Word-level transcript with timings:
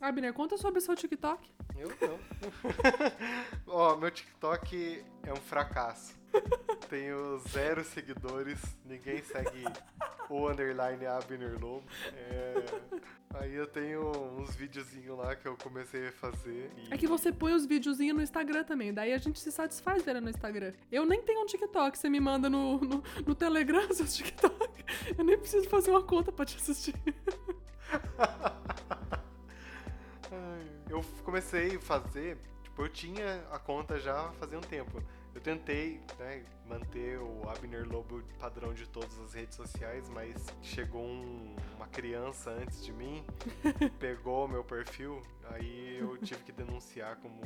Abner, 0.00 0.32
conta 0.32 0.56
sobre 0.56 0.78
o 0.78 0.82
seu 0.82 0.94
TikTok. 0.94 1.50
Eu 1.76 1.88
não. 2.00 2.18
Ó, 3.66 3.96
meu 3.96 4.10
TikTok 4.10 5.04
é 5.24 5.32
um 5.32 5.36
fracasso. 5.36 6.16
Tenho 6.88 7.38
zero 7.48 7.84
seguidores, 7.84 8.60
ninguém 8.84 9.22
segue 9.22 9.64
o 10.28 10.48
underline 10.48 11.06
Abner 11.06 11.58
Lobo. 11.60 11.84
É, 12.12 12.64
Aí 13.34 13.54
eu 13.54 13.66
tenho 13.66 14.10
uns 14.38 14.56
videozinhos 14.56 15.16
lá 15.16 15.36
que 15.36 15.46
eu 15.46 15.56
comecei 15.56 16.08
a 16.08 16.12
fazer. 16.12 16.70
E... 16.76 16.94
É 16.94 16.96
que 16.96 17.06
você 17.06 17.30
põe 17.30 17.52
os 17.52 17.66
videozinhos 17.66 18.16
no 18.16 18.22
Instagram 18.22 18.64
também, 18.64 18.92
daí 18.92 19.12
a 19.12 19.18
gente 19.18 19.38
se 19.38 19.52
satisfaz 19.52 20.02
vendo 20.02 20.20
no 20.22 20.30
Instagram. 20.30 20.72
Eu 20.90 21.04
nem 21.04 21.20
tenho 21.22 21.42
um 21.42 21.46
TikTok, 21.46 21.98
você 21.98 22.08
me 22.08 22.20
manda 22.20 22.48
no, 22.48 22.78
no, 22.80 23.02
no 23.26 23.34
Telegram 23.34 23.86
seus 23.92 24.16
TikTok. 24.16 24.84
Eu 25.16 25.24
nem 25.24 25.36
preciso 25.36 25.68
fazer 25.68 25.90
uma 25.90 26.02
conta 26.02 26.32
pra 26.32 26.46
te 26.46 26.56
assistir. 26.56 26.94
eu 30.98 31.04
comecei 31.24 31.76
a 31.76 31.80
fazer, 31.80 32.38
tipo, 32.62 32.82
eu 32.82 32.88
tinha 32.88 33.44
a 33.50 33.58
conta 33.58 33.98
já 33.98 34.30
fazia 34.32 34.58
um 34.58 34.62
tempo. 34.62 35.02
Eu 35.34 35.40
tentei 35.40 36.00
né, 36.18 36.44
manter 36.66 37.18
o 37.18 37.48
Abner 37.48 37.88
Lobo 37.88 38.22
padrão 38.40 38.74
de 38.74 38.88
todas 38.88 39.18
as 39.20 39.34
redes 39.34 39.56
sociais, 39.56 40.08
mas 40.08 40.44
chegou 40.62 41.04
um, 41.04 41.54
uma 41.76 41.86
criança 41.86 42.50
antes 42.50 42.84
de 42.84 42.92
mim, 42.92 43.24
pegou 44.00 44.48
meu 44.48 44.64
perfil, 44.64 45.22
aí 45.50 45.98
eu 45.98 46.16
tive 46.18 46.42
que 46.42 46.50
denunciar 46.50 47.16
como, 47.16 47.40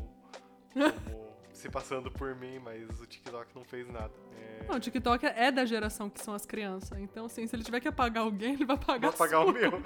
como 0.73 1.33
se 1.53 1.69
passando 1.69 2.11
por 2.11 2.35
mim, 2.35 2.59
mas 2.59 2.99
o 3.01 3.07
TikTok 3.07 3.55
não 3.55 3.65
fez 3.65 3.87
nada. 3.89 4.13
É... 4.39 4.65
Não, 4.69 4.77
o 4.77 4.81
TikTok 4.81 5.27
é 5.27 5.53
da 5.53 5.67
geração 5.67 6.09
que 6.09 6.23
são 6.23 6.35
as 6.35 6.47
crianças. 6.47 6.99
Então, 6.99 7.27
assim, 7.27 7.47
se 7.47 7.55
ele 7.55 7.63
tiver 7.63 7.81
que 7.81 7.89
apagar 7.89 8.25
alguém, 8.25 8.55
ele 8.55 8.65
vai 8.65 8.77
apagar 8.77 9.13
Vai 9.13 9.29
apagar 9.29 9.47
o 9.47 9.53
meu. 9.53 9.73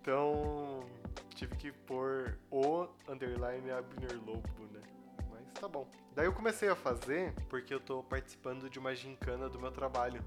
então, 0.00 0.57
tive 1.38 1.54
que 1.54 1.70
pôr 1.70 2.36
o 2.50 2.88
underline 3.08 3.70
Abner 3.70 4.20
Lobo, 4.26 4.66
né? 4.72 4.80
tá 5.54 5.68
bom. 5.68 5.88
Daí 6.14 6.26
eu 6.26 6.32
comecei 6.32 6.68
a 6.68 6.74
fazer 6.74 7.32
porque 7.48 7.72
eu 7.72 7.78
tô 7.80 8.02
participando 8.02 8.68
de 8.68 8.78
uma 8.78 8.94
gincana 8.94 9.48
do 9.48 9.58
meu 9.58 9.70
trabalho. 9.70 10.22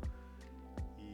E 0.98 1.12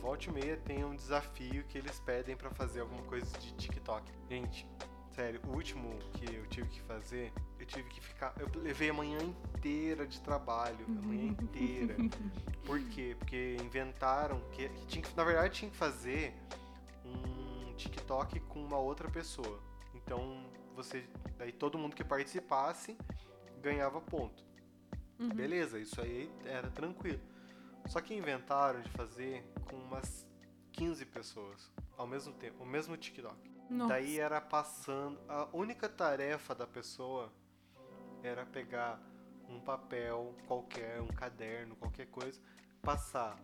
volta 0.00 0.28
e 0.28 0.32
meia 0.32 0.56
tem 0.58 0.84
um 0.84 0.94
desafio 0.94 1.64
que 1.64 1.78
eles 1.78 1.98
pedem 2.00 2.36
para 2.36 2.50
fazer 2.50 2.80
alguma 2.80 3.02
coisa 3.04 3.26
de 3.38 3.54
TikTok. 3.54 4.10
Gente, 4.28 4.66
sério, 5.14 5.40
o 5.46 5.52
último 5.52 5.98
que 6.12 6.34
eu 6.34 6.46
tive 6.46 6.68
que 6.68 6.80
fazer, 6.82 7.32
eu 7.58 7.64
tive 7.64 7.88
que 7.88 8.00
ficar. 8.00 8.34
Eu 8.38 8.48
levei 8.60 8.90
a 8.90 8.94
manhã 8.94 9.18
inteira 9.22 10.06
de 10.06 10.20
trabalho, 10.20 10.84
a 10.86 11.06
manhã 11.06 11.28
inteira. 11.28 11.96
Por 12.64 12.80
quê? 12.90 13.16
Porque 13.18 13.56
inventaram 13.60 14.40
que, 14.52 14.68
que 14.68 14.86
tinha 14.86 15.02
que, 15.02 15.16
na 15.16 15.24
verdade, 15.24 15.54
tinha 15.54 15.70
que 15.70 15.76
fazer 15.76 16.34
TikTok 17.82 18.40
com 18.40 18.64
uma 18.64 18.78
outra 18.78 19.10
pessoa. 19.10 19.60
Então 19.94 20.44
você 20.74 21.06
daí 21.36 21.52
todo 21.52 21.78
mundo 21.78 21.94
que 21.94 22.04
participasse 22.04 22.96
ganhava 23.60 24.00
ponto. 24.00 24.44
Uhum. 25.18 25.28
Beleza, 25.28 25.78
isso 25.78 26.00
aí 26.00 26.30
era 26.44 26.70
tranquilo. 26.70 27.20
Só 27.86 28.00
que 28.00 28.14
inventaram 28.14 28.80
de 28.80 28.90
fazer 28.90 29.44
com 29.68 29.76
umas 29.76 30.26
15 30.72 31.04
pessoas 31.06 31.70
ao 31.96 32.06
mesmo 32.06 32.32
tempo, 32.32 32.62
o 32.62 32.66
mesmo 32.66 32.96
TikTok. 32.96 33.50
Nossa. 33.68 33.94
Daí 33.94 34.18
era 34.18 34.40
passando, 34.40 35.18
a 35.28 35.48
única 35.52 35.88
tarefa 35.88 36.54
da 36.54 36.66
pessoa 36.66 37.32
era 38.22 38.44
pegar 38.44 39.00
um 39.48 39.60
papel 39.60 40.34
qualquer, 40.46 41.00
um 41.00 41.08
caderno, 41.08 41.76
qualquer 41.76 42.06
coisa, 42.06 42.40
passar 42.80 43.36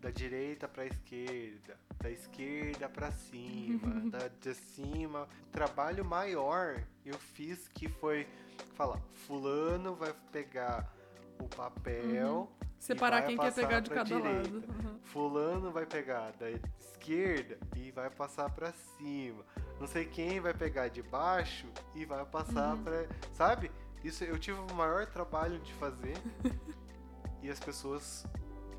da 0.00 0.10
direita 0.10 0.68
para 0.68 0.86
esquerda, 0.86 1.76
da 2.02 2.10
esquerda 2.10 2.88
para 2.88 3.10
cima, 3.10 4.10
da 4.10 4.28
de 4.28 4.54
cima. 4.54 5.28
O 5.48 5.50
trabalho 5.50 6.04
maior 6.04 6.82
eu 7.04 7.18
fiz 7.18 7.68
que 7.68 7.88
foi 7.88 8.26
falar, 8.74 9.00
fulano 9.26 9.94
vai 9.94 10.14
pegar 10.30 10.92
o 11.38 11.48
papel, 11.48 12.48
uhum. 12.60 12.68
separar 12.78 13.22
quem 13.22 13.36
quer 13.36 13.52
pegar 13.52 13.80
de 13.80 13.90
cada 13.90 14.04
direita. 14.04 14.28
lado. 14.28 14.56
Uhum. 14.56 14.98
Fulano 15.02 15.70
vai 15.70 15.86
pegar 15.86 16.32
da 16.32 16.50
esquerda 16.50 17.58
e 17.74 17.90
vai 17.90 18.10
passar 18.10 18.50
para 18.50 18.72
cima. 18.72 19.44
Não 19.78 19.86
sei 19.86 20.04
quem 20.04 20.40
vai 20.40 20.54
pegar 20.54 20.88
de 20.88 21.02
baixo 21.02 21.66
e 21.94 22.04
vai 22.04 22.24
passar 22.24 22.74
uhum. 22.74 22.82
para, 22.84 23.06
sabe? 23.34 23.70
Isso 24.02 24.24
eu 24.24 24.38
tive 24.38 24.58
o 24.58 24.74
maior 24.74 25.06
trabalho 25.06 25.58
de 25.58 25.72
fazer. 25.74 26.16
e 27.42 27.50
as 27.50 27.60
pessoas 27.60 28.26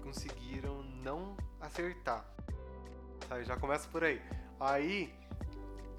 conseguiram 0.07 0.84
não 1.03 1.35
acertar. 1.59 2.25
Sabe, 3.28 3.44
já 3.44 3.57
começa 3.57 3.90
por 3.90 4.06
aí. 4.06 4.22
Aí, 4.57 5.13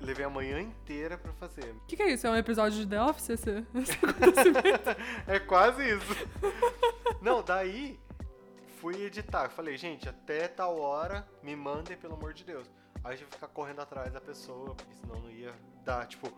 levei 0.01 0.25
a 0.25 0.31
manhã 0.31 0.61
inteira 0.61 1.19
para 1.19 1.33
fazer. 1.35 1.73
O 1.73 1.87
que, 1.87 1.95
que, 1.95 2.03
é 2.03 2.13
isso? 2.13 2.27
É 2.27 2.31
um 2.31 2.37
episódio 2.37 2.79
de 2.79 2.87
The 2.87 3.03
Office? 3.03 3.29
Esse, 3.31 3.51
esse 3.77 3.99
é 5.27 5.39
quase 5.39 5.91
isso. 5.91 6.29
Não, 7.21 7.43
daí 7.43 8.01
fui 8.81 9.03
editar. 9.03 9.51
Falei, 9.51 9.77
gente, 9.77 10.09
até 10.09 10.49
tal 10.49 10.81
hora 10.81 11.29
me 11.43 11.55
mandem, 11.55 11.97
pelo 11.97 12.15
amor 12.15 12.33
de 12.33 12.45
Deus. 12.45 12.71
Aí 13.05 13.13
eu 13.13 13.19
tive 13.19 13.29
que 13.29 13.37
ficar 13.37 13.49
correndo 13.49 13.83
atrás 13.83 14.11
da 14.11 14.23
pessoa, 14.23 14.75
porque 14.75 14.95
senão 14.95 15.21
não 15.21 15.31
ia 15.31 15.55
dar, 15.85 16.07
tipo, 16.07 16.33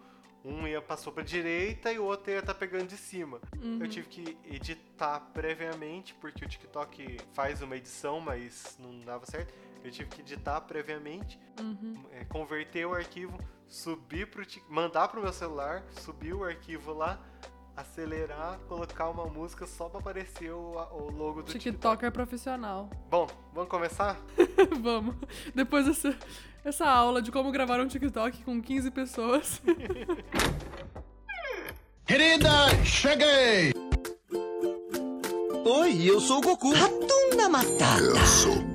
um 0.44 0.66
ia 0.66 0.80
passou 0.80 1.12
pra 1.12 1.22
direita 1.22 1.92
e 1.92 1.98
o 1.98 2.04
outro 2.04 2.30
ia 2.30 2.38
estar 2.38 2.54
tá 2.54 2.58
pegando 2.58 2.86
de 2.86 2.96
cima. 2.96 3.40
Uhum. 3.62 3.78
Eu 3.80 3.88
tive 3.88 4.08
que 4.08 4.38
editar 4.44 5.20
previamente, 5.32 6.14
porque 6.14 6.44
o 6.44 6.48
TikTok 6.48 7.18
faz 7.32 7.62
uma 7.62 7.76
edição, 7.76 8.20
mas 8.20 8.76
não 8.78 9.00
dava 9.00 9.26
certo. 9.26 9.52
Eu 9.82 9.90
tive 9.90 10.10
que 10.10 10.20
editar 10.20 10.60
previamente, 10.62 11.38
uhum. 11.58 11.94
é, 12.12 12.24
converter 12.24 12.86
o 12.86 12.94
arquivo, 12.94 13.38
subir 13.66 14.26
pro 14.26 14.44
mandar 14.68 15.08
pro 15.08 15.22
meu 15.22 15.32
celular, 15.32 15.84
subir 15.90 16.34
o 16.34 16.44
arquivo 16.44 16.92
lá, 16.92 17.18
acelerar, 17.76 18.58
colocar 18.68 19.08
uma 19.08 19.26
música 19.26 19.66
só 19.66 19.88
pra 19.88 20.00
aparecer 20.00 20.52
o, 20.52 20.72
o 20.92 21.10
logo 21.10 21.42
do 21.42 21.52
TikTok. 21.52 21.60
TikTok 21.60 22.04
é 22.04 22.10
profissional. 22.10 22.90
Bom, 23.08 23.26
vamos 23.54 23.70
começar? 23.70 24.20
vamos. 24.80 25.16
Depois 25.54 25.86
dessa, 25.86 26.16
essa 26.64 26.86
aula 26.86 27.22
de 27.22 27.30
como 27.30 27.50
gravar 27.50 27.80
um 27.80 27.86
TikTok 27.86 28.42
com 28.44 28.60
15 28.60 28.90
pessoas. 28.90 29.60
Querida, 32.06 32.50
cheguei! 32.84 33.72
Oi, 35.64 36.02
eu 36.02 36.20
sou 36.20 36.38
o 36.38 36.40
Goku. 36.40 36.72
Ratunda 36.72 37.48
Matata. 37.48 38.00
Eu 38.00 38.26
sou 38.26 38.69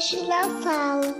podcast 0.00 0.16
da 0.26 0.42
Fala. 0.62 1.14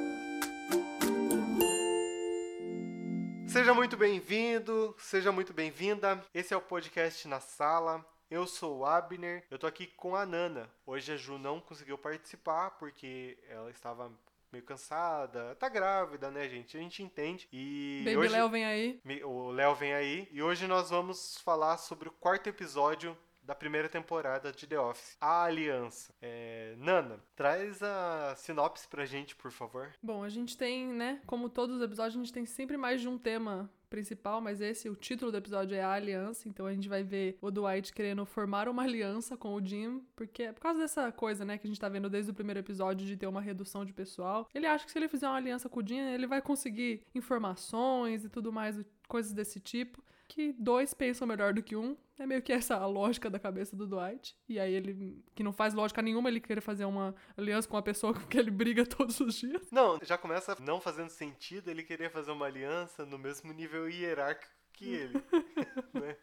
Seja 3.46 3.74
muito 3.74 3.94
bem-vindo, 3.94 4.94
seja 4.98 5.30
muito 5.30 5.52
bem-vinda. 5.52 6.24
Esse 6.32 6.54
é 6.54 6.56
o 6.56 6.62
podcast 6.62 7.28
na 7.28 7.40
sala. 7.40 8.02
Eu 8.30 8.46
sou 8.46 8.78
o 8.78 8.86
Abner, 8.86 9.44
eu 9.50 9.58
tô 9.58 9.66
aqui 9.66 9.86
com 9.86 10.16
a 10.16 10.24
Nana. 10.24 10.66
Hoje 10.86 11.12
a 11.12 11.16
Ju 11.18 11.36
não 11.36 11.60
conseguiu 11.60 11.98
participar 11.98 12.70
porque 12.70 13.36
ela 13.50 13.70
estava 13.70 14.10
meio 14.50 14.64
cansada, 14.64 15.54
tá 15.56 15.68
grávida, 15.68 16.30
né, 16.30 16.48
gente? 16.48 16.74
A 16.74 16.80
gente 16.80 17.02
entende. 17.02 17.46
E 17.52 18.00
Baby 18.06 18.16
hoje... 18.16 18.32
Léo 18.32 18.48
vem 18.48 18.64
aí. 18.64 19.00
O 19.24 19.50
Léo 19.50 19.74
vem 19.74 19.92
aí. 19.92 20.26
E 20.32 20.42
hoje 20.42 20.66
nós 20.66 20.88
vamos 20.88 21.36
falar 21.44 21.76
sobre 21.76 22.08
o 22.08 22.12
quarto 22.12 22.48
episódio 22.48 23.14
da 23.50 23.54
primeira 23.56 23.88
temporada 23.88 24.52
de 24.52 24.64
The 24.64 24.78
Office, 24.78 25.16
A 25.20 25.42
Aliança. 25.42 26.14
É... 26.22 26.76
Nana, 26.78 27.18
traz 27.34 27.82
a 27.82 28.32
sinopse 28.36 28.86
pra 28.86 29.04
gente, 29.04 29.34
por 29.34 29.50
favor. 29.50 29.92
Bom, 30.00 30.22
a 30.22 30.28
gente 30.28 30.56
tem, 30.56 30.86
né, 30.86 31.20
como 31.26 31.48
todos 31.48 31.74
os 31.74 31.82
episódios, 31.82 32.14
a 32.14 32.18
gente 32.18 32.32
tem 32.32 32.46
sempre 32.46 32.76
mais 32.76 33.00
de 33.00 33.08
um 33.08 33.18
tema 33.18 33.68
principal, 33.88 34.40
mas 34.40 34.60
esse, 34.60 34.88
o 34.88 34.94
título 34.94 35.32
do 35.32 35.36
episódio 35.36 35.76
é 35.76 35.82
a 35.82 35.90
aliança, 35.90 36.48
então 36.48 36.64
a 36.64 36.72
gente 36.72 36.88
vai 36.88 37.02
ver 37.02 37.38
o 37.42 37.50
Dwight 37.50 37.92
querendo 37.92 38.24
formar 38.24 38.68
uma 38.68 38.84
aliança 38.84 39.36
com 39.36 39.52
o 39.52 39.60
Jim, 39.60 40.00
porque 40.14 40.44
é 40.44 40.52
por 40.52 40.60
causa 40.60 40.78
dessa 40.78 41.10
coisa, 41.10 41.44
né, 41.44 41.58
que 41.58 41.66
a 41.66 41.68
gente 41.70 41.80
tá 41.80 41.88
vendo 41.88 42.08
desde 42.08 42.30
o 42.30 42.34
primeiro 42.34 42.60
episódio 42.60 43.04
de 43.04 43.16
ter 43.16 43.26
uma 43.26 43.40
redução 43.40 43.84
de 43.84 43.92
pessoal. 43.92 44.48
Ele 44.54 44.64
acha 44.64 44.84
que 44.84 44.92
se 44.92 44.98
ele 44.98 45.08
fizer 45.08 45.26
uma 45.26 45.38
aliança 45.38 45.68
com 45.68 45.80
o 45.80 45.84
Jim, 45.84 45.98
ele 45.98 46.28
vai 46.28 46.40
conseguir 46.40 47.02
informações 47.16 48.24
e 48.24 48.28
tudo 48.28 48.52
mais, 48.52 48.80
coisas 49.08 49.32
desse 49.32 49.58
tipo 49.58 50.00
que 50.30 50.52
dois 50.52 50.94
pensam 50.94 51.26
melhor 51.26 51.52
do 51.52 51.60
que 51.60 51.74
um. 51.74 51.96
É 52.16 52.24
meio 52.24 52.40
que 52.40 52.52
essa 52.52 52.76
a 52.76 52.86
lógica 52.86 53.28
da 53.28 53.38
cabeça 53.38 53.74
do 53.74 53.84
Dwight. 53.84 54.36
E 54.48 54.60
aí 54.60 54.72
ele, 54.72 55.24
que 55.34 55.42
não 55.42 55.52
faz 55.52 55.74
lógica 55.74 56.00
nenhuma, 56.00 56.28
ele 56.28 56.38
querer 56.38 56.60
fazer 56.60 56.84
uma 56.84 57.12
aliança 57.36 57.66
com 57.66 57.74
uma 57.74 57.82
pessoa 57.82 58.14
com 58.14 58.20
que 58.20 58.38
ele 58.38 58.50
briga 58.50 58.86
todos 58.86 59.18
os 59.18 59.34
dias. 59.34 59.68
Não, 59.72 59.98
já 60.04 60.16
começa 60.16 60.56
não 60.60 60.80
fazendo 60.80 61.08
sentido 61.08 61.68
ele 61.68 61.82
querer 61.82 62.10
fazer 62.10 62.30
uma 62.30 62.46
aliança 62.46 63.04
no 63.04 63.18
mesmo 63.18 63.52
nível 63.52 63.90
hierárquico 63.90 64.54
que 64.72 64.94
ele. 64.94 65.14
né? 65.92 66.16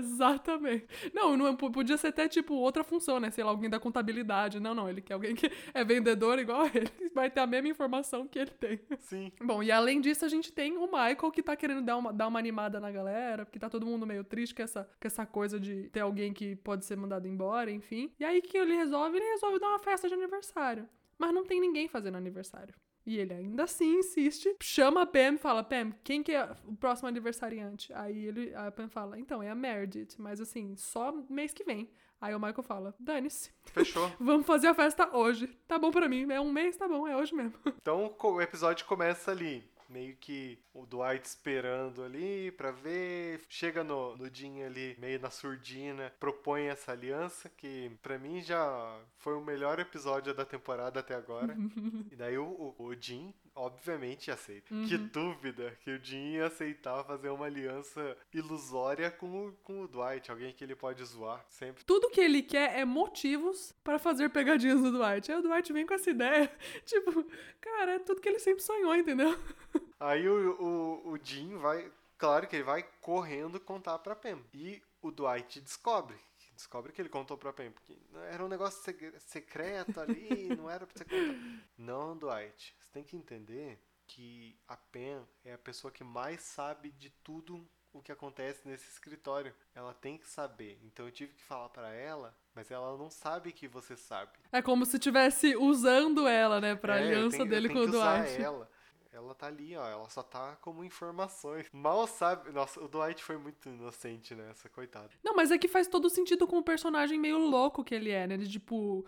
Exatamente. 0.00 0.86
Não, 1.14 1.36
não 1.36 1.54
p- 1.56 1.70
podia 1.70 1.96
ser 1.96 2.08
até 2.08 2.28
tipo 2.28 2.54
outra 2.54 2.82
função, 2.82 3.20
né? 3.20 3.30
Sei 3.30 3.42
lá, 3.44 3.50
alguém 3.50 3.70
da 3.70 3.78
contabilidade. 3.80 4.58
Não, 4.60 4.74
não, 4.74 4.88
ele 4.88 5.00
quer 5.00 5.14
alguém 5.14 5.34
que 5.34 5.50
é 5.74 5.84
vendedor 5.84 6.38
igual 6.38 6.62
a 6.62 6.66
ele. 6.66 6.90
Vai 7.14 7.30
ter 7.30 7.40
a 7.40 7.46
mesma 7.46 7.68
informação 7.68 8.26
que 8.26 8.38
ele 8.38 8.50
tem. 8.50 8.80
Sim. 8.98 9.32
Bom, 9.42 9.62
e 9.62 9.70
além 9.70 10.00
disso, 10.00 10.24
a 10.24 10.28
gente 10.28 10.52
tem 10.52 10.76
o 10.76 10.86
Michael 10.86 11.30
que 11.32 11.42
tá 11.42 11.54
querendo 11.56 11.82
dar 11.82 11.96
uma, 11.96 12.12
dar 12.12 12.28
uma 12.28 12.38
animada 12.38 12.80
na 12.80 12.90
galera, 12.90 13.44
porque 13.44 13.58
tá 13.58 13.68
todo 13.68 13.86
mundo 13.86 14.06
meio 14.06 14.24
triste 14.24 14.54
com 14.54 14.62
essa, 14.62 14.84
com 14.84 15.06
essa 15.06 15.24
coisa 15.26 15.58
de 15.60 15.88
ter 15.90 16.00
alguém 16.00 16.32
que 16.32 16.56
pode 16.56 16.84
ser 16.84 16.96
mandado 16.96 17.26
embora, 17.28 17.70
enfim. 17.70 18.12
E 18.18 18.24
aí 18.24 18.38
o 18.38 18.42
que 18.42 18.56
ele 18.58 18.74
resolve? 18.74 19.16
Ele 19.16 19.26
resolve 19.32 19.58
dar 19.58 19.68
uma 19.68 19.78
festa 19.78 20.08
de 20.08 20.14
aniversário. 20.14 20.88
Mas 21.18 21.34
não 21.34 21.44
tem 21.44 21.60
ninguém 21.60 21.86
fazendo 21.88 22.16
aniversário. 22.16 22.74
E 23.10 23.18
ele 23.18 23.34
ainda 23.34 23.64
assim 23.64 23.98
insiste, 23.98 24.54
chama 24.62 25.02
a 25.02 25.06
Pam 25.06 25.34
e 25.34 25.38
fala: 25.38 25.64
Pam, 25.64 25.90
quem 26.04 26.22
que 26.22 26.30
é 26.30 26.48
o 26.64 26.76
próximo 26.76 27.08
aniversariante? 27.08 27.92
Aí 27.92 28.26
ele, 28.26 28.54
a 28.54 28.70
Pam 28.70 28.88
fala: 28.88 29.18
Então, 29.18 29.42
é 29.42 29.50
a 29.50 29.54
Meredith, 29.54 30.14
mas 30.16 30.40
assim, 30.40 30.76
só 30.76 31.12
mês 31.28 31.52
que 31.52 31.64
vem. 31.64 31.90
Aí 32.20 32.32
o 32.32 32.38
Michael 32.38 32.62
fala: 32.62 32.94
Dane-se, 33.00 33.50
Fechou. 33.64 34.08
vamos 34.20 34.46
fazer 34.46 34.68
a 34.68 34.74
festa 34.74 35.10
hoje. 35.12 35.48
Tá 35.66 35.76
bom 35.76 35.90
pra 35.90 36.08
mim, 36.08 36.30
é 36.30 36.40
um 36.40 36.52
mês, 36.52 36.76
tá 36.76 36.86
bom, 36.86 37.04
é 37.04 37.16
hoje 37.16 37.34
mesmo. 37.34 37.58
Então 37.82 38.14
o 38.16 38.40
episódio 38.40 38.86
começa 38.86 39.32
ali. 39.32 39.68
Meio 39.90 40.16
que 40.16 40.58
o 40.72 40.86
Dwight 40.86 41.26
esperando 41.26 42.02
ali 42.02 42.52
pra 42.52 42.70
ver. 42.70 43.40
Chega 43.48 43.82
no, 43.82 44.16
no 44.16 44.32
Jim 44.32 44.62
ali, 44.62 44.96
meio 45.00 45.20
na 45.20 45.30
surdina, 45.30 46.12
propõe 46.20 46.66
essa 46.66 46.92
aliança, 46.92 47.48
que 47.48 47.90
pra 48.00 48.18
mim 48.18 48.40
já 48.40 49.00
foi 49.18 49.34
o 49.34 49.44
melhor 49.44 49.80
episódio 49.80 50.32
da 50.32 50.44
temporada 50.44 51.00
até 51.00 51.14
agora. 51.14 51.56
e 52.10 52.16
daí 52.16 52.38
o, 52.38 52.74
o, 52.78 52.84
o 52.84 52.94
Jim, 52.94 53.34
obviamente, 53.60 54.30
aceita. 54.30 54.68
Que 54.88 54.96
dúvida 54.96 55.76
que 55.82 55.90
o 55.90 56.02
Jim 56.02 56.32
ia 56.32 56.46
aceitar 56.46 57.04
fazer 57.04 57.28
uma 57.28 57.44
aliança 57.44 58.16
ilusória 58.32 59.10
com 59.10 59.48
o, 59.48 59.52
com 59.62 59.82
o 59.82 59.88
Dwight, 59.88 60.30
alguém 60.30 60.52
que 60.52 60.64
ele 60.64 60.74
pode 60.74 61.04
zoar 61.04 61.44
sempre. 61.48 61.84
Tudo 61.84 62.08
que 62.08 62.20
ele 62.20 62.42
quer 62.42 62.78
é 62.78 62.84
motivos 62.84 63.74
para 63.84 63.98
fazer 63.98 64.30
pegadinhas 64.30 64.80
do 64.80 64.90
Dwight. 64.90 65.30
Aí 65.30 65.38
o 65.38 65.42
Dwight 65.42 65.72
vem 65.72 65.86
com 65.86 65.94
essa 65.94 66.10
ideia. 66.10 66.50
Tipo, 66.86 67.24
cara, 67.60 67.92
é 67.92 67.98
tudo 67.98 68.20
que 68.20 68.28
ele 68.28 68.38
sempre 68.38 68.62
sonhou, 68.62 68.94
entendeu? 68.94 69.38
Aí 70.00 70.26
o, 70.28 70.56
o, 70.60 71.12
o 71.12 71.18
Jim 71.22 71.56
vai. 71.58 71.90
Claro 72.16 72.46
que 72.46 72.56
ele 72.56 72.62
vai 72.64 72.86
correndo 73.00 73.60
contar 73.60 73.98
pra 73.98 74.16
Pam. 74.16 74.40
E 74.54 74.82
o 75.02 75.10
Dwight 75.10 75.60
descobre. 75.60 76.16
Descobre 76.60 76.92
que 76.92 77.00
ele 77.00 77.08
contou 77.08 77.38
pra 77.38 77.54
Pam. 77.54 77.70
Porque 77.72 77.96
era 78.30 78.44
um 78.44 78.48
negócio 78.48 78.82
secreto 79.18 79.98
ali, 79.98 80.28
não 80.60 80.68
era 80.68 80.86
pra 80.86 80.94
você 80.94 81.04
contar. 81.06 81.64
Não, 81.78 82.14
Dwight. 82.18 82.76
Você 82.78 82.90
tem 82.92 83.02
que 83.02 83.16
entender 83.16 83.82
que 84.06 84.58
a 84.68 84.76
Pam 84.76 85.26
é 85.42 85.54
a 85.54 85.58
pessoa 85.58 85.90
que 85.90 86.04
mais 86.04 86.42
sabe 86.42 86.90
de 86.90 87.08
tudo 87.24 87.66
o 87.94 88.02
que 88.02 88.12
acontece 88.12 88.68
nesse 88.68 88.90
escritório. 88.90 89.54
Ela 89.74 89.94
tem 89.94 90.18
que 90.18 90.28
saber. 90.28 90.78
Então 90.84 91.06
eu 91.06 91.10
tive 91.12 91.32
que 91.32 91.42
falar 91.42 91.70
pra 91.70 91.92
ela, 91.94 92.36
mas 92.54 92.70
ela 92.70 92.94
não 92.98 93.08
sabe 93.10 93.52
que 93.52 93.66
você 93.66 93.96
sabe. 93.96 94.32
É 94.52 94.60
como 94.60 94.84
se 94.84 94.96
estivesse 94.98 95.56
usando 95.56 96.28
ela, 96.28 96.60
né, 96.60 96.74
pra 96.76 96.98
É, 97.00 97.04
aliança 97.06 97.38
tenho- 97.38 97.48
dele 97.48 97.68
com 97.70 97.78
o 97.78 97.84
que 97.84 97.96
usar 97.96 98.22
Dwight. 98.22 98.42
Ela. 98.42 98.70
Ela 99.12 99.34
tá 99.34 99.46
ali, 99.46 99.76
ó. 99.76 99.86
Ela 99.88 100.08
só 100.08 100.22
tá 100.22 100.56
como 100.60 100.84
informações. 100.84 101.66
Mal 101.72 102.06
sabe. 102.06 102.50
Nossa, 102.52 102.80
o 102.82 102.88
Dwight 102.88 103.22
foi 103.22 103.36
muito 103.36 103.68
inocente 103.68 104.34
nessa, 104.34 104.68
coitado. 104.68 105.10
Não, 105.22 105.34
mas 105.34 105.50
é 105.50 105.58
que 105.58 105.68
faz 105.68 105.86
todo 105.88 106.08
sentido 106.08 106.46
com 106.46 106.58
o 106.58 106.62
personagem 106.62 107.18
meio 107.18 107.38
louco 107.38 107.82
que 107.84 107.94
ele 107.94 108.10
é, 108.10 108.26
né? 108.26 108.36
De 108.36 108.48
tipo. 108.48 109.04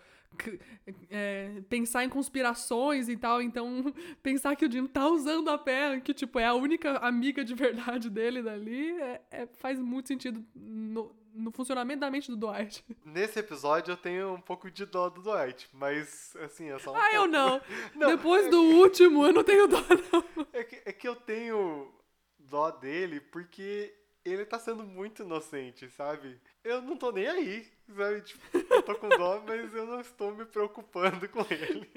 é, 1.09 1.61
pensar 1.69 2.03
em 2.03 2.09
conspirações 2.09 3.07
e 3.07 3.15
tal, 3.15 3.39
então 3.41 3.83
pensar 4.23 4.55
que 4.55 4.65
o 4.65 4.71
Jim 4.71 4.87
tá 4.87 5.07
usando 5.07 5.49
a 5.49 5.57
Pam, 5.59 5.99
que 6.03 6.11
tipo, 6.13 6.39
é 6.39 6.45
a 6.45 6.55
única 6.55 6.97
amiga 6.97 7.45
de 7.45 7.53
verdade 7.53 8.09
dele 8.09 8.41
dali, 8.41 8.99
é- 8.99 9.21
é- 9.29 9.47
faz 9.53 9.79
muito 9.79 10.07
sentido 10.07 10.43
no, 10.55 11.15
no 11.33 11.51
funcionamento 11.51 11.99
da 12.01 12.11
mente 12.11 12.29
do 12.31 12.37
Dwight. 12.37 12.83
Nesse 13.03 13.39
episódio 13.39 13.91
eu 13.91 13.97
tenho 13.97 14.33
um 14.33 14.41
pouco 14.41 14.69
de 14.69 14.85
dó 14.85 15.09
do 15.09 15.21
Dwight, 15.21 15.67
mas 15.73 16.35
assim, 16.43 16.69
é 16.69 16.77
só 16.79 16.91
um 16.91 16.95
Ah, 16.95 17.07
eu 17.13 17.21
pouco. 17.21 17.27
não! 17.31 17.61
Não, 17.95 18.07
Depois 18.15 18.49
do 18.49 18.61
último, 18.61 19.25
eu 19.25 19.33
não 19.33 19.43
tenho 19.43 19.67
dó, 19.67 19.77
não. 20.11 20.47
É 20.53 20.63
que, 20.63 20.81
é 20.85 20.91
que 20.93 21.07
eu 21.07 21.15
tenho 21.15 21.91
dó 22.39 22.69
dele 22.71 23.19
porque 23.19 23.93
ele 24.25 24.45
tá 24.45 24.57
sendo 24.59 24.83
muito 24.83 25.23
inocente, 25.23 25.89
sabe? 25.89 26.39
Eu 26.63 26.81
não 26.81 26.95
tô 26.95 27.11
nem 27.11 27.27
aí, 27.27 27.67
sabe? 27.95 28.21
Tipo, 28.21 28.41
eu 28.73 28.81
tô 28.83 28.95
com 28.95 29.09
dó, 29.09 29.41
mas 29.45 29.73
eu 29.73 29.85
não 29.85 29.99
estou 29.99 30.33
me 30.33 30.45
preocupando 30.45 31.27
com 31.29 31.41
ele. 31.49 31.89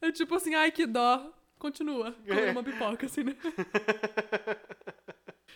É 0.00 0.12
tipo 0.12 0.34
assim, 0.34 0.54
ai 0.54 0.70
que 0.70 0.86
dó. 0.86 1.32
Continua, 1.58 2.12
comendo 2.12 2.40
É. 2.48 2.50
uma 2.52 2.62
pipoca, 2.64 3.06
assim, 3.06 3.24
né? 3.24 3.36